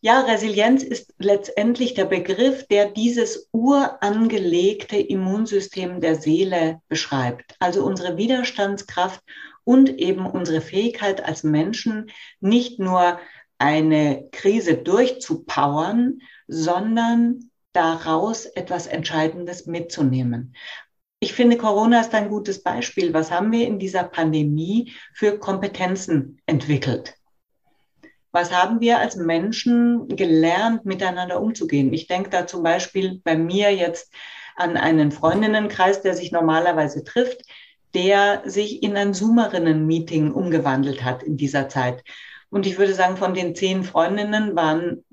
Ja, 0.06 0.20
Resilienz 0.20 0.84
ist 0.84 1.14
letztendlich 1.18 1.94
der 1.94 2.04
Begriff, 2.04 2.68
der 2.68 2.90
dieses 2.90 3.48
urangelegte 3.54 4.98
Immunsystem 4.98 6.02
der 6.02 6.16
Seele 6.16 6.82
beschreibt. 6.90 7.56
Also 7.60 7.86
unsere 7.86 8.18
Widerstandskraft 8.18 9.22
und 9.64 9.98
eben 10.00 10.26
unsere 10.26 10.60
Fähigkeit 10.60 11.24
als 11.24 11.44
Menschen, 11.44 12.12
nicht 12.42 12.80
nur 12.80 13.18
eine 13.60 14.28
Krise 14.34 14.76
durchzupowern, 14.76 16.20
sondern 16.50 17.50
daraus 17.72 18.46
etwas 18.46 18.88
Entscheidendes 18.88 19.68
mitzunehmen. 19.68 20.54
Ich 21.22 21.32
finde, 21.32 21.56
Corona 21.56 22.02
ist 22.02 22.14
ein 22.14 22.28
gutes 22.28 22.62
Beispiel. 22.62 23.14
Was 23.14 23.32
haben 23.32 23.54
wir 23.54 23.66
in 23.66 23.80
dieser 23.80 24.04
Pandemie 24.04 24.92
für 25.14 25.40
Kompetenzen 25.40 26.42
entwickelt? 26.46 27.16
Was 28.34 28.52
haben 28.52 28.82
wir 28.82 28.98
als 28.98 29.16
Menschen 29.16 30.08
gelernt, 30.08 30.86
miteinander 30.86 31.40
umzugehen? 31.40 31.94
Ich 31.94 32.08
denke 32.08 32.32
da 32.32 32.48
zum 32.48 32.64
Beispiel 32.64 33.22
bei 33.24 33.38
mir 33.38 33.74
jetzt 33.74 34.12
an 34.56 34.76
einen 34.76 35.12
Freundinnenkreis, 35.12 36.02
der 36.02 36.16
sich 36.16 36.32
normalerweise 36.32 37.04
trifft, 37.04 37.44
der 37.94 38.42
sich 38.46 38.82
in 38.82 38.98
ein 38.98 39.14
Zoomerinnen-Meeting 39.14 40.32
umgewandelt 40.32 41.04
hat 41.04 41.22
in 41.22 41.38
dieser 41.38 41.70
Zeit. 41.70 42.04
Und 42.50 42.66
ich 42.66 42.80
würde 42.80 42.96
sagen, 42.96 43.18
von 43.18 43.36
den 43.36 43.56
zehn 43.56 43.84
Freundinnen 43.84 44.56
waren 44.56 45.04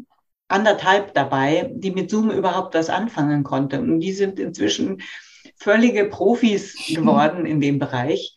anderthalb 0.48 1.12
dabei, 1.12 1.70
die 1.74 1.90
mit 1.90 2.10
Zoom 2.10 2.30
überhaupt 2.30 2.74
was 2.74 2.88
anfangen 2.88 3.44
konnten. 3.44 3.92
Und 3.92 4.00
die 4.00 4.12
sind 4.12 4.40
inzwischen 4.40 5.02
völlige 5.56 6.06
Profis 6.06 6.74
geworden 6.88 7.44
in 7.44 7.60
dem 7.60 7.78
Bereich. 7.78 8.34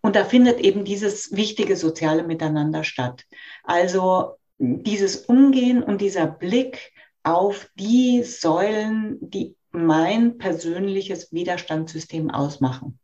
Und 0.00 0.16
da 0.16 0.24
findet 0.24 0.58
eben 0.60 0.84
dieses 0.84 1.34
wichtige 1.34 1.76
soziale 1.76 2.24
Miteinander 2.24 2.82
statt. 2.82 3.24
Also 3.62 4.36
dieses 4.58 5.16
Umgehen 5.16 5.82
und 5.82 6.00
dieser 6.00 6.26
Blick 6.26 6.92
auf 7.22 7.70
die 7.76 8.22
Säulen, 8.22 9.18
die 9.20 9.56
mein 9.70 10.38
persönliches 10.38 11.32
Widerstandssystem 11.32 12.30
ausmachen. 12.30 12.98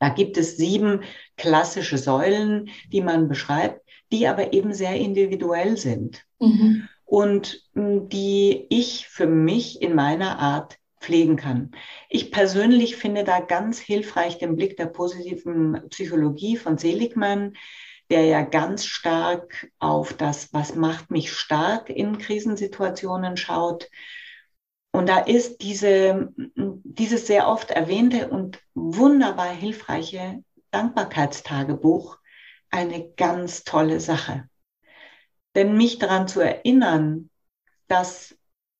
Da 0.00 0.08
gibt 0.08 0.36
es 0.36 0.56
sieben 0.56 1.02
klassische 1.36 1.98
Säulen, 1.98 2.68
die 2.92 3.00
man 3.00 3.28
beschreibt, 3.28 3.80
die 4.12 4.26
aber 4.26 4.52
eben 4.52 4.74
sehr 4.74 4.96
individuell 4.96 5.76
sind 5.76 6.24
mhm. 6.40 6.88
und 7.04 7.62
die 7.74 8.66
ich 8.68 9.08
für 9.08 9.26
mich 9.26 9.80
in 9.80 9.94
meiner 9.94 10.38
Art 10.38 10.78
pflegen 11.00 11.36
kann. 11.36 11.70
Ich 12.08 12.32
persönlich 12.32 12.96
finde 12.96 13.24
da 13.24 13.40
ganz 13.40 13.78
hilfreich 13.78 14.38
den 14.38 14.56
Blick 14.56 14.76
der 14.76 14.86
positiven 14.86 15.88
Psychologie 15.90 16.56
von 16.56 16.78
Seligmann, 16.78 17.54
der 18.10 18.24
ja 18.24 18.42
ganz 18.42 18.84
stark 18.84 19.70
auf 19.78 20.12
das, 20.12 20.52
was 20.52 20.74
macht 20.74 21.10
mich 21.10 21.32
stark 21.32 21.88
in 21.88 22.18
Krisensituationen 22.18 23.36
schaut. 23.36 23.88
Und 24.92 25.08
da 25.08 25.18
ist 25.18 25.62
diese, 25.62 26.28
dieses 26.36 27.26
sehr 27.26 27.48
oft 27.48 27.70
erwähnte 27.70 28.28
und 28.28 28.62
wunderbar 28.74 29.52
hilfreiche 29.52 30.44
Dankbarkeitstagebuch 30.70 32.18
eine 32.70 33.08
ganz 33.16 33.64
tolle 33.64 34.00
Sache. 34.00 34.48
Denn 35.54 35.76
mich 35.76 35.98
daran 35.98 36.28
zu 36.28 36.40
erinnern, 36.40 37.30
dass 37.86 38.36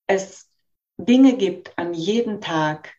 es 0.07 0.49
Dinge 0.97 1.37
gibt 1.37 1.77
an 1.77 1.93
jedem 1.93 2.41
Tag, 2.41 2.93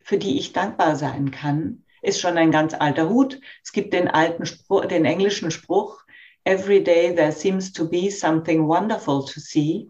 für 0.00 0.18
die 0.18 0.38
ich 0.38 0.52
dankbar 0.52 0.96
sein 0.96 1.30
kann, 1.30 1.84
ist 2.02 2.20
schon 2.20 2.38
ein 2.38 2.50
ganz 2.50 2.74
alter 2.74 3.08
Hut. 3.08 3.40
Es 3.62 3.72
gibt 3.72 3.92
den 3.92 4.08
alten 4.08 4.46
Spruch, 4.46 4.86
den 4.86 5.04
englischen 5.04 5.50
Spruch, 5.50 6.04
Every 6.44 6.82
day 6.82 7.14
there 7.14 7.32
seems 7.32 7.70
to 7.72 7.86
be 7.86 8.10
something 8.10 8.66
wonderful 8.66 9.24
to 9.26 9.40
see. 9.40 9.88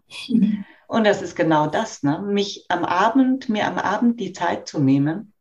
Und 0.88 1.04
das 1.04 1.22
ist 1.22 1.36
genau 1.36 1.68
das, 1.68 2.02
ne? 2.02 2.20
mich 2.20 2.64
am 2.68 2.84
Abend, 2.84 3.48
mir 3.48 3.66
am 3.66 3.78
Abend 3.78 4.18
die 4.18 4.32
Zeit 4.32 4.66
zu 4.66 4.80
nehmen, 4.80 5.32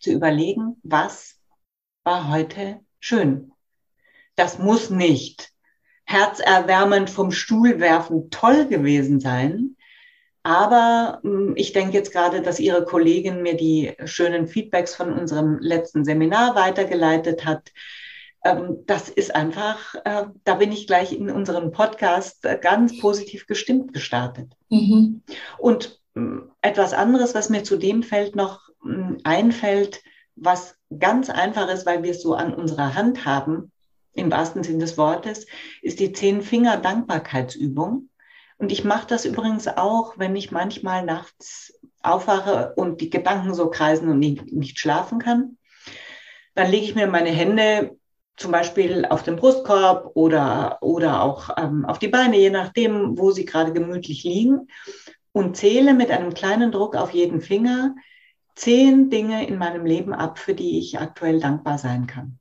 zu 0.00 0.10
überlegen, 0.10 0.76
was 0.82 1.38
war 2.02 2.28
heute 2.28 2.80
schön. 2.98 3.52
Das 4.34 4.58
muss 4.58 4.90
nicht 4.90 5.52
herzerwärmend 6.04 7.10
vom 7.10 7.30
Stuhl 7.30 7.78
werfen 7.78 8.30
toll 8.30 8.66
gewesen 8.66 9.20
sein, 9.20 9.76
aber 10.42 11.20
hm, 11.22 11.54
ich 11.56 11.72
denke 11.72 11.94
jetzt 11.94 12.12
gerade, 12.12 12.42
dass 12.42 12.60
Ihre 12.60 12.84
Kollegin 12.84 13.42
mir 13.42 13.56
die 13.56 13.94
schönen 14.04 14.46
Feedbacks 14.46 14.94
von 14.94 15.12
unserem 15.12 15.58
letzten 15.60 16.04
Seminar 16.04 16.54
weitergeleitet 16.54 17.44
hat. 17.44 17.72
Ähm, 18.44 18.84
das 18.86 19.08
ist 19.08 19.34
einfach, 19.34 19.94
äh, 20.04 20.24
da 20.44 20.54
bin 20.54 20.72
ich 20.72 20.86
gleich 20.86 21.12
in 21.12 21.30
unserem 21.30 21.72
Podcast 21.72 22.44
äh, 22.44 22.58
ganz 22.60 22.98
positiv 23.00 23.46
gestimmt 23.46 23.92
gestartet. 23.92 24.52
Mhm. 24.68 25.22
Und 25.58 26.00
hm, 26.14 26.50
etwas 26.62 26.92
anderes, 26.92 27.34
was 27.34 27.50
mir 27.50 27.64
zu 27.64 27.76
dem 27.76 28.02
Feld 28.02 28.36
noch 28.36 28.68
hm, 28.82 29.18
einfällt, 29.24 30.02
was 30.36 30.76
ganz 30.98 31.30
einfach 31.30 31.68
ist, 31.68 31.84
weil 31.86 32.02
wir 32.02 32.12
es 32.12 32.22
so 32.22 32.34
an 32.34 32.54
unserer 32.54 32.94
Hand 32.94 33.24
haben, 33.24 33.72
im 34.14 34.30
wahrsten 34.30 34.62
Sinn 34.62 34.78
des 34.78 34.96
Wortes, 34.98 35.46
ist 35.82 36.00
die 36.00 36.12
Zehn-Finger-Dankbarkeitsübung. 36.12 38.08
Und 38.58 38.72
ich 38.72 38.84
mache 38.84 39.06
das 39.06 39.24
übrigens 39.24 39.68
auch, 39.68 40.18
wenn 40.18 40.36
ich 40.36 40.50
manchmal 40.50 41.04
nachts 41.04 41.72
aufwache 42.02 42.74
und 42.76 43.00
die 43.00 43.10
Gedanken 43.10 43.54
so 43.54 43.70
kreisen 43.70 44.08
und 44.08 44.18
nicht, 44.18 44.52
nicht 44.52 44.78
schlafen 44.78 45.18
kann. 45.18 45.56
Dann 46.54 46.70
lege 46.70 46.84
ich 46.84 46.94
mir 46.94 47.06
meine 47.06 47.30
Hände 47.30 47.96
zum 48.36 48.52
Beispiel 48.52 49.04
auf 49.04 49.22
den 49.22 49.36
Brustkorb 49.36 50.12
oder, 50.14 50.78
oder 50.80 51.22
auch 51.22 51.50
ähm, 51.56 51.84
auf 51.84 51.98
die 51.98 52.08
Beine, 52.08 52.36
je 52.36 52.50
nachdem, 52.50 53.18
wo 53.18 53.30
sie 53.30 53.44
gerade 53.44 53.72
gemütlich 53.72 54.24
liegen 54.24 54.68
und 55.32 55.56
zähle 55.56 55.94
mit 55.94 56.10
einem 56.10 56.34
kleinen 56.34 56.72
Druck 56.72 56.96
auf 56.96 57.12
jeden 57.12 57.40
Finger 57.40 57.94
zehn 58.54 59.08
Dinge 59.08 59.46
in 59.46 59.56
meinem 59.56 59.86
Leben 59.86 60.12
ab, 60.12 60.38
für 60.38 60.54
die 60.54 60.78
ich 60.78 60.98
aktuell 60.98 61.40
dankbar 61.40 61.78
sein 61.78 62.06
kann. 62.08 62.38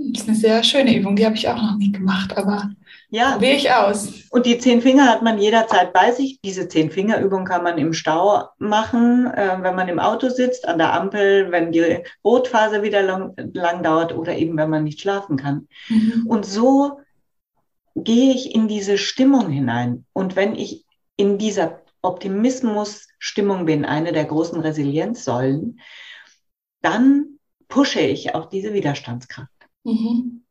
Das 0.00 0.22
ist 0.22 0.28
eine 0.28 0.36
sehr 0.36 0.62
schöne 0.62 0.96
Übung, 0.96 1.14
die 1.14 1.26
habe 1.26 1.36
ich 1.36 1.46
auch 1.46 1.60
noch 1.60 1.76
nie 1.76 1.92
gemacht, 1.92 2.36
aber 2.36 2.70
ja. 3.10 3.32
probiere 3.32 3.56
ich 3.56 3.70
aus. 3.70 4.22
Und 4.30 4.46
die 4.46 4.58
zehn 4.58 4.80
Finger 4.80 5.06
hat 5.06 5.22
man 5.22 5.38
jederzeit 5.38 5.92
bei 5.92 6.10
sich. 6.10 6.40
Diese 6.42 6.68
zehn 6.68 6.90
Finger 6.90 7.20
Übung 7.20 7.44
kann 7.44 7.62
man 7.62 7.76
im 7.76 7.92
Stau 7.92 8.44
machen, 8.58 9.26
äh, 9.26 9.58
wenn 9.60 9.74
man 9.74 9.88
im 9.88 9.98
Auto 9.98 10.30
sitzt, 10.30 10.66
an 10.66 10.78
der 10.78 10.94
Ampel, 10.94 11.52
wenn 11.52 11.70
die 11.70 11.98
Rotphase 12.24 12.82
wieder 12.82 13.02
lang, 13.02 13.34
lang 13.52 13.82
dauert 13.82 14.14
oder 14.14 14.36
eben 14.36 14.56
wenn 14.56 14.70
man 14.70 14.84
nicht 14.84 15.00
schlafen 15.00 15.36
kann. 15.36 15.68
Mhm. 15.88 16.26
Und 16.26 16.46
so 16.46 17.00
gehe 17.94 18.32
ich 18.32 18.54
in 18.54 18.68
diese 18.68 18.96
Stimmung 18.96 19.50
hinein. 19.50 20.06
Und 20.14 20.34
wenn 20.34 20.54
ich 20.54 20.86
in 21.16 21.36
dieser 21.36 21.82
Optimismus-Stimmung 22.00 23.66
bin, 23.66 23.84
eine 23.84 24.12
der 24.12 24.24
großen 24.24 24.60
Resilienzsäulen, 24.60 25.80
dann 26.80 27.38
pushe 27.68 28.00
ich 28.00 28.34
auch 28.34 28.46
diese 28.46 28.72
Widerstandskraft. 28.72 29.50
Mhm. 29.84 30.44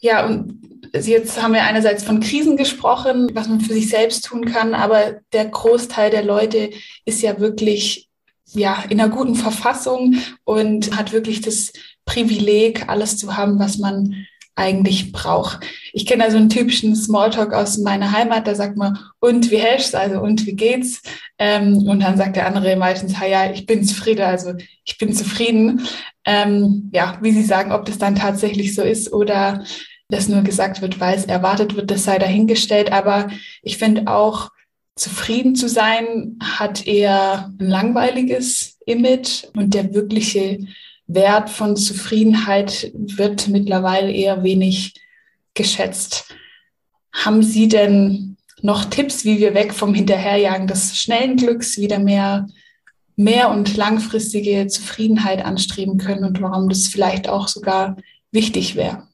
Ja, 0.00 0.26
und 0.26 0.60
jetzt 0.94 1.42
haben 1.42 1.54
wir 1.54 1.64
einerseits 1.64 2.04
von 2.04 2.20
Krisen 2.20 2.56
gesprochen, 2.56 3.30
was 3.34 3.48
man 3.48 3.60
für 3.60 3.72
sich 3.72 3.88
selbst 3.88 4.24
tun 4.24 4.44
kann, 4.44 4.74
aber 4.74 5.20
der 5.32 5.46
Großteil 5.46 6.10
der 6.10 6.24
Leute 6.24 6.70
ist 7.04 7.20
ja 7.20 7.40
wirklich 7.40 8.08
ja, 8.52 8.82
in 8.88 9.00
einer 9.00 9.10
guten 9.10 9.34
Verfassung 9.34 10.16
und 10.44 10.96
hat 10.96 11.12
wirklich 11.12 11.40
das 11.40 11.72
Privileg, 12.04 12.88
alles 12.88 13.18
zu 13.18 13.36
haben, 13.36 13.58
was 13.58 13.78
man 13.78 14.26
eigentlich 14.58 15.12
braucht. 15.12 15.60
Ich 15.92 16.04
kenne 16.04 16.24
also 16.24 16.36
einen 16.36 16.48
typischen 16.48 16.94
Smalltalk 16.96 17.54
aus 17.54 17.78
meiner 17.78 18.12
Heimat, 18.12 18.46
da 18.46 18.54
sagt 18.54 18.76
man, 18.76 18.98
und 19.20 19.50
wie 19.50 19.58
hältst 19.58 19.94
also 19.94 20.20
und 20.20 20.46
wie 20.46 20.56
geht's? 20.56 21.02
Ähm, 21.38 21.86
und 21.86 22.02
dann 22.02 22.16
sagt 22.16 22.36
der 22.36 22.46
andere 22.46 22.76
meistens, 22.76 23.14
ja, 23.18 23.50
ich 23.50 23.66
bin 23.66 23.84
zufrieden, 23.84 24.22
also 24.22 24.54
ich 24.84 24.98
bin 24.98 25.12
zufrieden. 25.12 25.86
Ähm, 26.24 26.90
ja, 26.92 27.18
wie 27.22 27.32
Sie 27.32 27.44
sagen, 27.44 27.72
ob 27.72 27.86
das 27.86 27.98
dann 27.98 28.16
tatsächlich 28.16 28.74
so 28.74 28.82
ist 28.82 29.12
oder 29.12 29.64
das 30.08 30.28
nur 30.28 30.42
gesagt 30.42 30.82
wird, 30.82 31.00
weil 31.00 31.16
es 31.16 31.26
erwartet 31.26 31.76
wird, 31.76 31.90
das 31.90 32.04
sei 32.04 32.18
dahingestellt. 32.18 32.92
Aber 32.92 33.28
ich 33.62 33.78
finde 33.78 34.10
auch, 34.10 34.50
zufrieden 34.96 35.54
zu 35.54 35.68
sein 35.68 36.38
hat 36.42 36.86
eher 36.86 37.52
ein 37.60 37.68
langweiliges 37.68 38.78
Image 38.84 39.44
und 39.56 39.74
der 39.74 39.94
wirkliche 39.94 40.66
Wert 41.08 41.50
von 41.50 41.76
Zufriedenheit 41.76 42.92
wird 42.94 43.48
mittlerweile 43.48 44.12
eher 44.12 44.42
wenig 44.42 44.94
geschätzt. 45.54 46.34
Haben 47.12 47.42
Sie 47.42 47.66
denn 47.66 48.36
noch 48.62 48.84
Tipps, 48.84 49.24
wie 49.24 49.38
wir 49.38 49.54
weg 49.54 49.72
vom 49.72 49.94
Hinterherjagen 49.94 50.66
des 50.66 50.98
schnellen 50.98 51.36
Glücks 51.36 51.78
wieder 51.78 51.98
mehr, 51.98 52.46
mehr 53.16 53.50
und 53.50 53.76
langfristige 53.76 54.66
Zufriedenheit 54.66 55.44
anstreben 55.44 55.98
können 55.98 56.24
und 56.24 56.40
warum 56.42 56.68
das 56.68 56.88
vielleicht 56.88 57.28
auch 57.28 57.48
sogar 57.48 57.96
wichtig 58.30 58.76
wäre? 58.76 59.08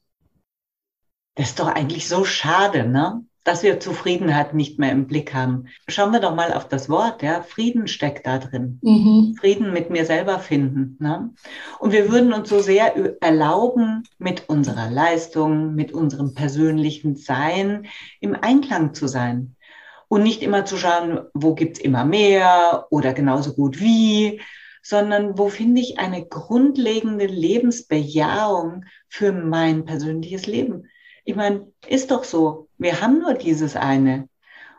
Das 1.35 1.49
ist 1.49 1.59
doch 1.59 1.67
eigentlich 1.67 2.07
so 2.07 2.25
schade, 2.25 2.87
ne? 2.87 3.25
Dass 3.45 3.61
wir 3.61 3.79
Zufriedenheit 3.79 4.55
nicht 4.55 4.79
mehr 4.79 4.91
im 4.91 5.05
Blick 5.05 5.33
haben. 5.33 5.67
Schauen 5.87 6.11
wir 6.11 6.19
doch 6.19 6.35
mal 6.35 6.51
auf 6.51 6.67
das 6.67 6.89
Wort, 6.89 7.21
ja. 7.21 7.43
Frieden 7.43 7.87
steckt 7.87 8.25
da 8.25 8.39
drin. 8.39 8.79
Mhm. 8.81 9.37
Frieden 9.39 9.71
mit 9.71 9.91
mir 9.91 10.05
selber 10.05 10.39
finden. 10.39 10.97
Ne? 10.99 11.29
Und 11.79 11.93
wir 11.93 12.11
würden 12.11 12.33
uns 12.33 12.49
so 12.49 12.59
sehr 12.59 13.21
erlauben, 13.21 14.03
mit 14.17 14.49
unserer 14.49 14.89
Leistung, 14.89 15.75
mit 15.75 15.93
unserem 15.93 16.33
persönlichen 16.33 17.15
Sein 17.15 17.85
im 18.19 18.35
Einklang 18.35 18.95
zu 18.95 19.07
sein. 19.07 19.55
Und 20.07 20.23
nicht 20.23 20.41
immer 20.41 20.65
zu 20.65 20.77
schauen, 20.77 21.19
wo 21.33 21.53
gibt's 21.53 21.79
immer 21.79 22.03
mehr 22.03 22.87
oder 22.89 23.13
genauso 23.13 23.53
gut 23.53 23.79
wie, 23.79 24.41
sondern 24.81 25.37
wo 25.37 25.49
finde 25.49 25.81
ich 25.81 25.99
eine 25.99 26.25
grundlegende 26.25 27.27
Lebensbejahung 27.27 28.85
für 29.07 29.31
mein 29.31 29.85
persönliches 29.85 30.47
Leben. 30.47 30.89
Ich 31.25 31.35
meine, 31.35 31.71
ist 31.87 32.11
doch 32.11 32.23
so, 32.23 32.69
wir 32.77 33.01
haben 33.01 33.19
nur 33.19 33.33
dieses 33.33 33.75
eine. 33.75 34.29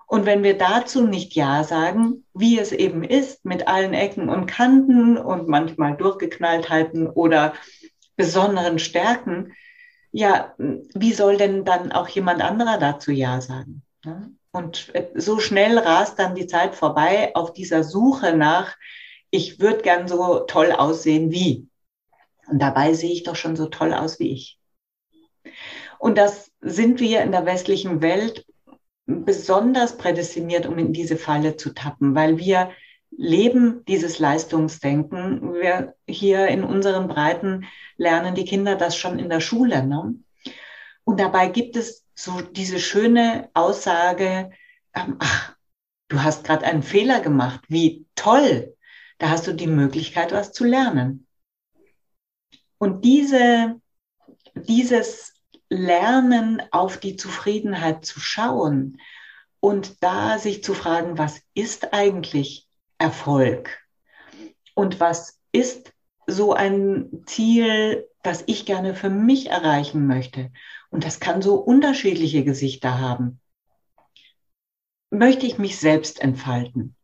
Und 0.06 0.24
wenn 0.24 0.44
wir 0.44 0.56
dazu 0.56 1.04
nicht 1.04 1.34
Ja 1.34 1.64
sagen, 1.64 2.24
wie 2.32 2.58
es 2.58 2.70
eben 2.70 3.02
ist, 3.02 3.44
mit 3.44 3.66
allen 3.66 3.92
Ecken 3.92 4.28
und 4.28 4.46
Kanten 4.46 5.18
und 5.18 5.48
manchmal 5.48 5.96
Durchgeknalltheiten 5.96 7.08
oder 7.08 7.54
besonderen 8.16 8.78
Stärken, 8.78 9.52
ja, 10.12 10.54
wie 10.58 11.12
soll 11.12 11.36
denn 11.36 11.64
dann 11.64 11.90
auch 11.90 12.08
jemand 12.08 12.40
anderer 12.40 12.78
dazu 12.78 13.10
Ja 13.10 13.40
sagen? 13.40 13.82
Und 14.52 14.92
so 15.14 15.40
schnell 15.40 15.76
rast 15.76 16.18
dann 16.18 16.34
die 16.36 16.46
Zeit 16.46 16.76
vorbei 16.76 17.32
auf 17.34 17.52
dieser 17.52 17.82
Suche 17.82 18.36
nach, 18.36 18.76
ich 19.30 19.60
würde 19.60 19.82
gern 19.82 20.06
so 20.06 20.40
toll 20.46 20.72
aussehen 20.72 21.32
wie. 21.32 21.68
Und 22.46 22.62
dabei 22.62 22.94
sehe 22.94 23.12
ich 23.12 23.24
doch 23.24 23.36
schon 23.36 23.56
so 23.56 23.66
toll 23.66 23.92
aus 23.92 24.20
wie 24.20 24.32
ich. 24.32 24.55
Und 25.98 26.18
das 26.18 26.50
sind 26.60 27.00
wir 27.00 27.22
in 27.22 27.32
der 27.32 27.46
westlichen 27.46 28.02
Welt 28.02 28.46
besonders 29.06 29.96
prädestiniert, 29.96 30.66
um 30.66 30.78
in 30.78 30.92
diese 30.92 31.16
Falle 31.16 31.56
zu 31.56 31.72
tappen, 31.72 32.14
weil 32.14 32.38
wir 32.38 32.70
leben 33.10 33.84
dieses 33.86 34.18
Leistungsdenken. 34.18 35.54
Wir 35.54 35.94
hier 36.08 36.48
in 36.48 36.64
unseren 36.64 37.08
Breiten 37.08 37.66
lernen 37.96 38.34
die 38.34 38.44
Kinder 38.44 38.76
das 38.76 38.96
schon 38.96 39.18
in 39.18 39.30
der 39.30 39.40
Schule. 39.40 39.86
Ne? 39.86 40.16
Und 41.04 41.20
dabei 41.20 41.48
gibt 41.48 41.76
es 41.76 42.04
so 42.14 42.40
diese 42.40 42.78
schöne 42.78 43.48
Aussage, 43.54 44.50
ähm, 44.94 45.16
ach, 45.20 45.54
du 46.08 46.22
hast 46.22 46.44
gerade 46.44 46.66
einen 46.66 46.82
Fehler 46.82 47.20
gemacht, 47.20 47.60
wie 47.68 48.06
toll, 48.14 48.74
da 49.18 49.30
hast 49.30 49.46
du 49.46 49.52
die 49.52 49.66
Möglichkeit, 49.66 50.32
was 50.32 50.52
zu 50.52 50.64
lernen. 50.64 51.26
Und 52.78 53.04
diese, 53.04 53.80
dieses 54.54 55.35
lernen, 55.68 56.62
auf 56.70 56.98
die 56.98 57.16
Zufriedenheit 57.16 58.04
zu 58.04 58.20
schauen 58.20 59.00
und 59.60 60.02
da 60.02 60.38
sich 60.38 60.62
zu 60.62 60.74
fragen, 60.74 61.18
was 61.18 61.40
ist 61.54 61.92
eigentlich 61.92 62.68
Erfolg? 62.98 63.80
Und 64.74 65.00
was 65.00 65.38
ist 65.52 65.92
so 66.26 66.52
ein 66.52 67.24
Ziel, 67.26 68.08
das 68.22 68.44
ich 68.46 68.66
gerne 68.66 68.94
für 68.94 69.10
mich 69.10 69.50
erreichen 69.50 70.06
möchte? 70.06 70.52
Und 70.90 71.04
das 71.04 71.20
kann 71.20 71.42
so 71.42 71.56
unterschiedliche 71.56 72.44
Gesichter 72.44 73.00
haben. 73.00 73.40
Möchte 75.10 75.46
ich 75.46 75.58
mich 75.58 75.78
selbst 75.78 76.20
entfalten? 76.20 76.94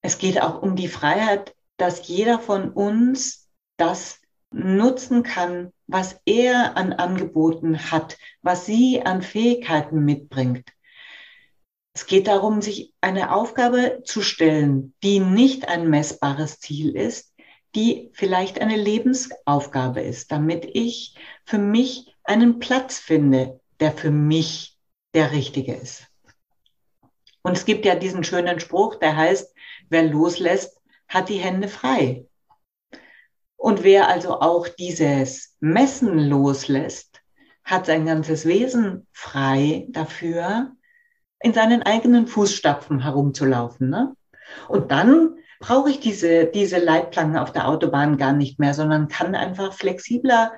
Es 0.00 0.18
geht 0.18 0.40
auch 0.40 0.62
um 0.62 0.76
die 0.76 0.88
Freiheit, 0.88 1.54
dass 1.76 2.06
jeder 2.08 2.38
von 2.38 2.70
uns 2.70 3.48
das 3.76 4.20
nutzen 4.50 5.22
kann, 5.22 5.72
was 5.86 6.20
er 6.24 6.76
an 6.76 6.92
Angeboten 6.92 7.90
hat, 7.90 8.18
was 8.42 8.66
sie 8.66 9.02
an 9.02 9.22
Fähigkeiten 9.22 10.04
mitbringt. 10.04 10.70
Es 11.94 12.06
geht 12.06 12.26
darum, 12.26 12.60
sich 12.60 12.92
eine 13.00 13.32
Aufgabe 13.32 14.02
zu 14.04 14.20
stellen, 14.20 14.94
die 15.02 15.20
nicht 15.20 15.68
ein 15.68 15.88
messbares 15.88 16.58
Ziel 16.58 16.96
ist, 16.96 17.32
die 17.74 18.10
vielleicht 18.12 18.60
eine 18.60 18.76
Lebensaufgabe 18.76 20.00
ist, 20.00 20.32
damit 20.32 20.64
ich 20.64 21.16
für 21.44 21.58
mich 21.58 22.14
einen 22.24 22.58
Platz 22.58 22.98
finde, 22.98 23.60
der 23.80 23.92
für 23.92 24.10
mich 24.10 24.76
der 25.14 25.32
richtige 25.32 25.74
ist. 25.74 26.06
Und 27.42 27.56
es 27.56 27.64
gibt 27.64 27.84
ja 27.84 27.94
diesen 27.94 28.24
schönen 28.24 28.58
Spruch, 28.58 28.96
der 28.96 29.16
heißt, 29.16 29.54
wer 29.90 30.02
loslässt, 30.04 30.80
hat 31.08 31.28
die 31.28 31.38
Hände 31.38 31.68
frei. 31.68 32.26
Und 33.64 33.82
wer 33.82 34.10
also 34.10 34.42
auch 34.42 34.68
dieses 34.68 35.56
Messen 35.58 36.18
loslässt, 36.18 37.22
hat 37.64 37.86
sein 37.86 38.04
ganzes 38.04 38.44
Wesen 38.44 39.06
frei 39.10 39.86
dafür, 39.88 40.72
in 41.40 41.54
seinen 41.54 41.82
eigenen 41.82 42.26
Fußstapfen 42.26 43.00
herumzulaufen. 43.00 43.88
Ne? 43.88 44.14
Und 44.68 44.90
dann 44.90 45.36
brauche 45.60 45.88
ich 45.88 45.98
diese, 45.98 46.44
diese 46.44 46.76
Leitplanken 46.76 47.38
auf 47.38 47.52
der 47.52 47.66
Autobahn 47.66 48.18
gar 48.18 48.34
nicht 48.34 48.58
mehr, 48.58 48.74
sondern 48.74 49.08
kann 49.08 49.34
einfach 49.34 49.72
flexibler 49.72 50.52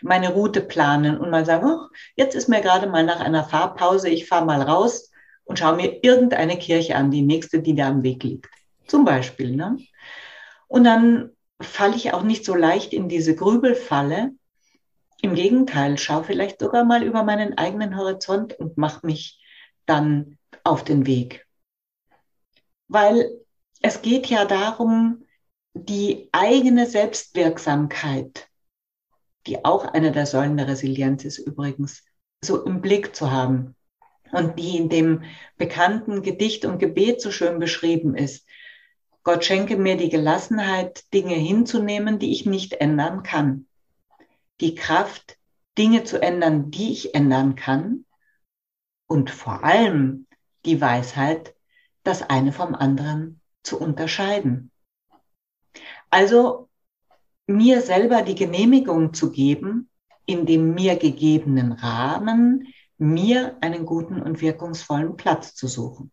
meine 0.00 0.32
Route 0.32 0.62
planen 0.62 1.18
und 1.18 1.28
mal 1.28 1.44
sagen, 1.44 1.68
oh, 1.68 1.94
jetzt 2.14 2.34
ist 2.34 2.48
mir 2.48 2.62
gerade 2.62 2.86
mal 2.86 3.04
nach 3.04 3.20
einer 3.20 3.44
Fahrpause, 3.44 4.08
ich 4.08 4.26
fahre 4.26 4.46
mal 4.46 4.62
raus 4.62 5.10
und 5.44 5.58
schaue 5.58 5.76
mir 5.76 6.02
irgendeine 6.02 6.56
Kirche 6.56 6.96
an, 6.96 7.10
die 7.10 7.20
nächste, 7.20 7.60
die 7.60 7.74
da 7.74 7.88
am 7.88 8.02
Weg 8.02 8.22
liegt. 8.22 8.48
Zum 8.86 9.04
Beispiel. 9.04 9.54
Ne? 9.54 9.76
Und 10.68 10.84
dann 10.84 11.35
falle 11.60 11.96
ich 11.96 12.12
auch 12.12 12.22
nicht 12.22 12.44
so 12.44 12.54
leicht 12.54 12.92
in 12.92 13.08
diese 13.08 13.34
Grübelfalle. 13.34 14.32
Im 15.22 15.34
Gegenteil, 15.34 15.98
schau 15.98 16.22
vielleicht 16.22 16.60
sogar 16.60 16.84
mal 16.84 17.02
über 17.02 17.22
meinen 17.22 17.56
eigenen 17.56 17.96
Horizont 17.96 18.58
und 18.58 18.76
mach 18.76 19.02
mich 19.02 19.42
dann 19.86 20.38
auf 20.64 20.84
den 20.84 21.06
Weg. 21.06 21.46
Weil 22.88 23.30
es 23.80 24.02
geht 24.02 24.26
ja 24.26 24.44
darum, 24.44 25.24
die 25.74 26.28
eigene 26.32 26.86
Selbstwirksamkeit, 26.86 28.48
die 29.46 29.64
auch 29.64 29.84
eine 29.84 30.12
der 30.12 30.26
Säulen 30.26 30.56
der 30.56 30.68
Resilienz 30.68 31.24
ist 31.24 31.38
übrigens, 31.38 32.04
so 32.42 32.64
im 32.64 32.80
Blick 32.80 33.14
zu 33.14 33.30
haben 33.30 33.74
und 34.32 34.58
die 34.58 34.76
in 34.76 34.88
dem 34.88 35.22
bekannten 35.56 36.22
Gedicht 36.22 36.64
und 36.64 36.78
Gebet 36.78 37.20
so 37.20 37.30
schön 37.30 37.58
beschrieben 37.58 38.14
ist. 38.14 38.46
Gott 39.26 39.44
schenke 39.44 39.76
mir 39.76 39.96
die 39.96 40.08
Gelassenheit, 40.08 41.12
Dinge 41.12 41.34
hinzunehmen, 41.34 42.20
die 42.20 42.30
ich 42.30 42.46
nicht 42.46 42.74
ändern 42.74 43.24
kann. 43.24 43.66
Die 44.60 44.76
Kraft, 44.76 45.36
Dinge 45.76 46.04
zu 46.04 46.22
ändern, 46.22 46.70
die 46.70 46.92
ich 46.92 47.12
ändern 47.16 47.56
kann. 47.56 48.04
Und 49.08 49.30
vor 49.30 49.64
allem 49.64 50.28
die 50.64 50.80
Weisheit, 50.80 51.56
das 52.04 52.22
eine 52.22 52.52
vom 52.52 52.76
anderen 52.76 53.40
zu 53.64 53.80
unterscheiden. 53.80 54.70
Also 56.08 56.68
mir 57.48 57.80
selber 57.80 58.22
die 58.22 58.36
Genehmigung 58.36 59.12
zu 59.12 59.32
geben, 59.32 59.90
in 60.24 60.46
dem 60.46 60.72
mir 60.72 60.94
gegebenen 60.94 61.72
Rahmen 61.72 62.72
mir 62.96 63.56
einen 63.60 63.86
guten 63.86 64.22
und 64.22 64.40
wirkungsvollen 64.40 65.16
Platz 65.16 65.56
zu 65.56 65.66
suchen. 65.66 66.12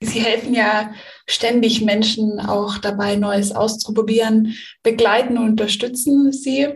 Sie 0.00 0.20
helfen 0.20 0.54
ja 0.54 0.92
ständig 1.26 1.80
Menschen 1.80 2.38
auch 2.38 2.78
dabei, 2.78 3.16
Neues 3.16 3.52
auszuprobieren, 3.52 4.54
begleiten 4.82 5.38
und 5.38 5.50
unterstützen 5.50 6.32
Sie. 6.32 6.68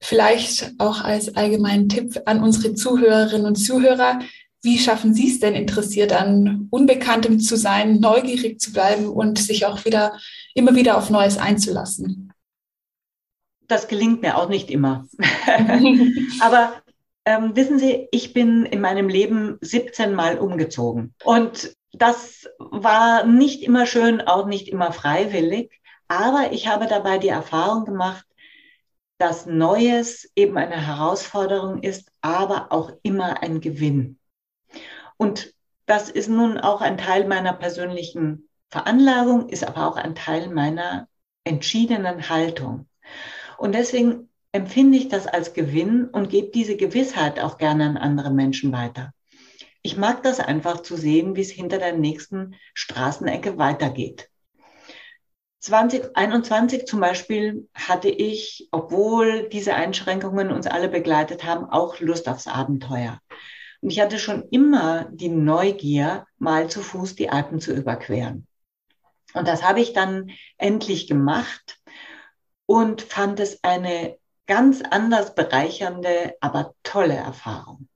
Vielleicht 0.00 0.72
auch 0.78 1.02
als 1.02 1.34
allgemeinen 1.34 1.88
Tipp 1.88 2.20
an 2.26 2.42
unsere 2.42 2.74
Zuhörerinnen 2.74 3.46
und 3.46 3.56
Zuhörer. 3.56 4.20
Wie 4.62 4.78
schaffen 4.78 5.14
Sie 5.14 5.28
es 5.28 5.40
denn, 5.40 5.54
interessiert 5.54 6.12
an 6.12 6.68
Unbekanntem 6.70 7.40
zu 7.40 7.56
sein, 7.56 8.00
neugierig 8.00 8.60
zu 8.60 8.72
bleiben 8.72 9.08
und 9.08 9.38
sich 9.38 9.66
auch 9.66 9.84
wieder, 9.84 10.18
immer 10.54 10.76
wieder 10.76 10.96
auf 10.96 11.10
Neues 11.10 11.38
einzulassen? 11.38 12.32
Das 13.66 13.88
gelingt 13.88 14.22
mir 14.22 14.38
auch 14.38 14.48
nicht 14.48 14.70
immer. 14.70 15.06
Aber 16.40 16.74
ähm, 17.24 17.56
wissen 17.56 17.78
Sie, 17.78 18.06
ich 18.10 18.32
bin 18.32 18.64
in 18.66 18.80
meinem 18.80 19.08
Leben 19.08 19.58
17 19.60 20.14
Mal 20.14 20.38
umgezogen. 20.38 21.14
Und 21.24 21.74
das 21.98 22.48
war 22.58 23.24
nicht 23.24 23.62
immer 23.62 23.86
schön, 23.86 24.20
auch 24.20 24.46
nicht 24.46 24.68
immer 24.68 24.92
freiwillig, 24.92 25.80
aber 26.08 26.52
ich 26.52 26.68
habe 26.68 26.86
dabei 26.86 27.18
die 27.18 27.28
Erfahrung 27.28 27.84
gemacht, 27.84 28.26
dass 29.18 29.46
Neues 29.46 30.30
eben 30.34 30.56
eine 30.58 30.86
Herausforderung 30.86 31.82
ist, 31.82 32.10
aber 32.20 32.72
auch 32.72 32.92
immer 33.02 33.42
ein 33.42 33.60
Gewinn. 33.60 34.18
Und 35.16 35.54
das 35.86 36.10
ist 36.10 36.28
nun 36.28 36.58
auch 36.58 36.80
ein 36.80 36.98
Teil 36.98 37.26
meiner 37.26 37.52
persönlichen 37.52 38.48
Veranlagung, 38.70 39.48
ist 39.48 39.64
aber 39.64 39.86
auch 39.86 39.96
ein 39.96 40.14
Teil 40.14 40.48
meiner 40.48 41.08
entschiedenen 41.44 42.28
Haltung. 42.28 42.88
Und 43.56 43.74
deswegen 43.74 44.30
empfinde 44.52 44.98
ich 44.98 45.08
das 45.08 45.26
als 45.26 45.52
Gewinn 45.52 46.08
und 46.08 46.30
gebe 46.30 46.50
diese 46.50 46.76
Gewissheit 46.76 47.38
auch 47.38 47.58
gerne 47.58 47.84
an 47.84 47.96
andere 47.96 48.30
Menschen 48.30 48.72
weiter 48.72 49.12
ich 49.84 49.98
mag 49.98 50.22
das 50.22 50.40
einfach 50.40 50.80
zu 50.80 50.96
sehen, 50.96 51.36
wie 51.36 51.42
es 51.42 51.50
hinter 51.50 51.76
der 51.76 51.92
nächsten 51.92 52.56
Straßenecke 52.72 53.58
weitergeht. 53.58 54.30
2021 55.60 56.86
zum 56.86 57.00
Beispiel 57.00 57.68
hatte 57.74 58.08
ich, 58.08 58.66
obwohl 58.70 59.48
diese 59.50 59.74
Einschränkungen 59.74 60.50
uns 60.50 60.66
alle 60.66 60.88
begleitet 60.88 61.44
haben, 61.44 61.66
auch 61.66 62.00
Lust 62.00 62.30
aufs 62.30 62.46
Abenteuer. 62.46 63.20
Und 63.82 63.90
ich 63.90 64.00
hatte 64.00 64.18
schon 64.18 64.48
immer 64.48 65.04
die 65.12 65.28
Neugier, 65.28 66.26
mal 66.38 66.70
zu 66.70 66.80
Fuß 66.80 67.14
die 67.14 67.28
Alpen 67.28 67.60
zu 67.60 67.74
überqueren. 67.74 68.46
Und 69.34 69.46
das 69.46 69.62
habe 69.62 69.80
ich 69.80 69.92
dann 69.92 70.30
endlich 70.56 71.08
gemacht 71.08 71.78
und 72.64 73.02
fand 73.02 73.38
es 73.38 73.62
eine 73.62 74.16
ganz 74.46 74.80
anders 74.80 75.34
bereichernde, 75.34 76.36
aber 76.40 76.74
tolle 76.82 77.16
Erfahrung. 77.16 77.88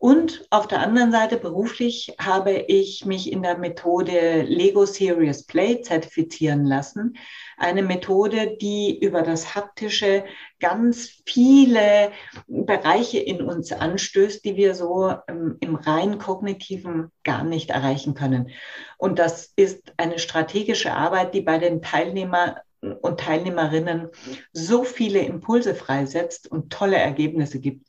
Und 0.00 0.46
auf 0.50 0.68
der 0.68 0.78
anderen 0.78 1.10
Seite 1.10 1.38
beruflich 1.38 2.14
habe 2.20 2.52
ich 2.52 3.04
mich 3.04 3.32
in 3.32 3.42
der 3.42 3.58
Methode 3.58 4.42
Lego 4.42 4.86
Serious 4.86 5.44
Play 5.44 5.82
zertifizieren 5.82 6.64
lassen. 6.64 7.16
Eine 7.56 7.82
Methode, 7.82 8.56
die 8.60 8.96
über 8.96 9.22
das 9.22 9.56
Haptische 9.56 10.24
ganz 10.60 11.20
viele 11.26 12.12
Bereiche 12.46 13.18
in 13.18 13.42
uns 13.42 13.72
anstößt, 13.72 14.44
die 14.44 14.54
wir 14.54 14.76
so 14.76 15.14
ähm, 15.26 15.56
im 15.58 15.74
rein 15.74 16.18
kognitiven 16.18 17.10
gar 17.24 17.42
nicht 17.42 17.70
erreichen 17.70 18.14
können. 18.14 18.50
Und 18.98 19.18
das 19.18 19.52
ist 19.56 19.94
eine 19.96 20.20
strategische 20.20 20.92
Arbeit, 20.92 21.34
die 21.34 21.40
bei 21.40 21.58
den 21.58 21.82
Teilnehmern 21.82 22.54
und 23.02 23.18
Teilnehmerinnen 23.18 24.10
so 24.52 24.84
viele 24.84 25.18
Impulse 25.18 25.74
freisetzt 25.74 26.48
und 26.48 26.72
tolle 26.72 26.98
Ergebnisse 26.98 27.58
gibt. 27.58 27.88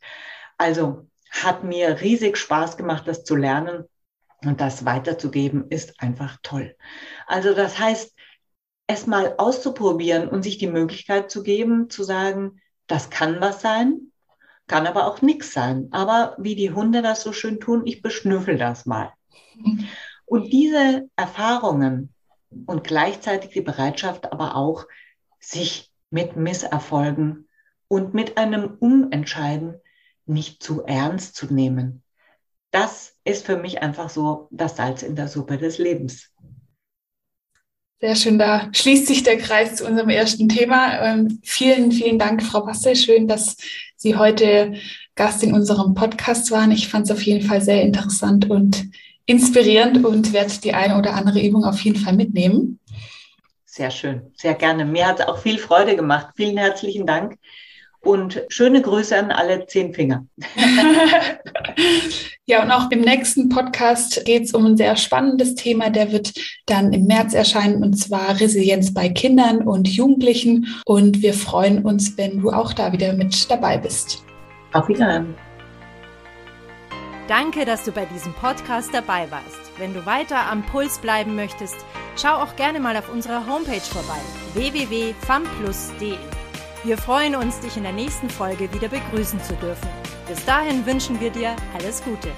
Also 0.57 1.05
hat 1.29 1.63
mir 1.63 2.01
riesig 2.01 2.37
Spaß 2.37 2.77
gemacht, 2.77 3.07
das 3.07 3.23
zu 3.23 3.35
lernen 3.35 3.85
und 4.45 4.61
das 4.61 4.85
weiterzugeben, 4.85 5.67
ist 5.69 6.01
einfach 6.01 6.37
toll. 6.43 6.75
Also 7.27 7.53
das 7.53 7.77
heißt, 7.77 8.15
es 8.87 9.05
mal 9.05 9.35
auszuprobieren 9.37 10.27
und 10.27 10.43
sich 10.43 10.57
die 10.57 10.67
Möglichkeit 10.67 11.29
zu 11.29 11.43
geben, 11.43 11.89
zu 11.89 12.03
sagen, 12.03 12.59
das 12.87 13.09
kann 13.09 13.39
was 13.39 13.61
sein, 13.61 14.11
kann 14.67 14.87
aber 14.87 15.07
auch 15.07 15.21
nichts 15.21 15.53
sein. 15.53 15.89
Aber 15.91 16.35
wie 16.39 16.55
die 16.55 16.71
Hunde 16.71 17.01
das 17.01 17.21
so 17.21 17.31
schön 17.31 17.59
tun, 17.59 17.85
ich 17.85 18.01
beschnüffel 18.01 18.57
das 18.57 18.85
mal. 18.85 19.13
Und 20.25 20.51
diese 20.51 21.07
Erfahrungen 21.15 22.13
und 22.65 22.83
gleichzeitig 22.83 23.51
die 23.51 23.61
Bereitschaft 23.61 24.31
aber 24.31 24.55
auch, 24.55 24.85
sich 25.39 25.91
mit 26.09 26.35
Misserfolgen 26.35 27.47
und 27.87 28.13
mit 28.13 28.37
einem 28.37 28.77
Umentscheiden 28.79 29.79
nicht 30.29 30.63
zu 30.63 30.83
ernst 30.83 31.35
zu 31.35 31.53
nehmen. 31.53 32.03
Das 32.71 33.15
ist 33.23 33.45
für 33.45 33.57
mich 33.57 33.81
einfach 33.81 34.09
so 34.09 34.47
das 34.51 34.77
Salz 34.77 35.01
in 35.01 35.15
der 35.15 35.27
Suppe 35.27 35.57
des 35.57 35.77
Lebens. 35.77 36.31
Sehr 38.01 38.15
schön, 38.15 38.39
da 38.39 38.69
schließt 38.71 39.07
sich 39.07 39.23
der 39.23 39.37
Kreis 39.37 39.75
zu 39.75 39.85
unserem 39.85 40.07
ersten 40.07 40.47
Thema. 40.47 41.01
Ähm, 41.01 41.39
vielen, 41.43 41.91
vielen 41.91 42.17
Dank, 42.17 42.41
Frau 42.41 42.61
Bastel. 42.61 42.95
Schön, 42.95 43.27
dass 43.27 43.57
Sie 43.97 44.15
heute 44.15 44.75
Gast 45.15 45.43
in 45.43 45.53
unserem 45.53 45.95
Podcast 45.95 46.49
waren. 46.51 46.71
Ich 46.71 46.87
fand 46.87 47.07
es 47.07 47.11
auf 47.11 47.21
jeden 47.23 47.45
Fall 47.45 47.61
sehr 47.61 47.81
interessant 47.81 48.49
und 48.49 48.85
inspirierend 49.25 50.05
und 50.05 50.31
werde 50.31 50.53
die 50.63 50.73
eine 50.73 50.97
oder 50.97 51.13
andere 51.13 51.45
Übung 51.45 51.65
auf 51.65 51.81
jeden 51.81 51.99
Fall 51.99 52.15
mitnehmen. 52.15 52.79
Sehr 53.65 53.91
schön, 53.91 54.31
sehr 54.33 54.53
gerne. 54.53 54.85
Mir 54.85 55.07
hat 55.07 55.19
es 55.19 55.27
auch 55.27 55.39
viel 55.39 55.57
Freude 55.57 55.97
gemacht. 55.97 56.29
Vielen 56.37 56.57
herzlichen 56.57 57.05
Dank. 57.05 57.37
Und 58.01 58.41
schöne 58.47 58.81
Grüße 58.81 59.17
an 59.17 59.31
alle 59.31 59.65
zehn 59.65 59.93
Finger. 59.93 60.25
ja, 62.45 62.63
und 62.63 62.71
auch 62.71 62.89
im 62.91 63.01
nächsten 63.01 63.49
Podcast 63.49 64.23
geht 64.25 64.43
es 64.43 64.53
um 64.53 64.65
ein 64.65 64.77
sehr 64.77 64.95
spannendes 64.95 65.55
Thema. 65.55 65.89
Der 65.89 66.11
wird 66.11 66.33
dann 66.65 66.93
im 66.93 67.05
März 67.05 67.33
erscheinen, 67.33 67.83
und 67.83 67.95
zwar 67.95 68.39
Resilienz 68.39 68.93
bei 68.93 69.09
Kindern 69.09 69.67
und 69.67 69.87
Jugendlichen. 69.87 70.67
Und 70.85 71.21
wir 71.21 71.33
freuen 71.33 71.83
uns, 71.83 72.17
wenn 72.17 72.41
du 72.41 72.51
auch 72.51 72.71
da 72.71 72.93
wieder 72.93 73.13
mit 73.13 73.51
dabei 73.51 73.77
bist. 73.77 74.23
Auf 74.71 74.87
Wiedersehen. 74.87 75.35
Danke, 77.27 77.63
dass 77.63 77.83
du 77.83 77.91
bei 77.91 78.05
diesem 78.05 78.33
Podcast 78.33 78.89
dabei 78.91 79.29
warst. 79.29 79.59
Wenn 79.77 79.93
du 79.93 80.05
weiter 80.05 80.49
am 80.49 80.63
Puls 80.63 80.97
bleiben 80.97 81.35
möchtest, 81.35 81.75
schau 82.19 82.33
auch 82.33 82.55
gerne 82.55 82.79
mal 82.79 82.97
auf 82.97 83.11
unserer 83.11 83.45
Homepage 83.45 83.81
vorbei 83.81 84.19
www.famplus.de. 84.55 86.17
Wir 86.85 86.97
freuen 86.97 87.35
uns, 87.35 87.59
dich 87.59 87.75
in 87.75 87.83
der 87.83 87.91
nächsten 87.91 88.29
Folge 88.29 88.71
wieder 88.73 88.87
begrüßen 88.87 89.43
zu 89.43 89.53
dürfen. 89.55 89.89
Bis 90.29 90.43
dahin 90.45 90.85
wünschen 90.85 91.19
wir 91.19 91.29
dir 91.29 91.53
alles 91.73 92.01
Gute. 92.01 92.29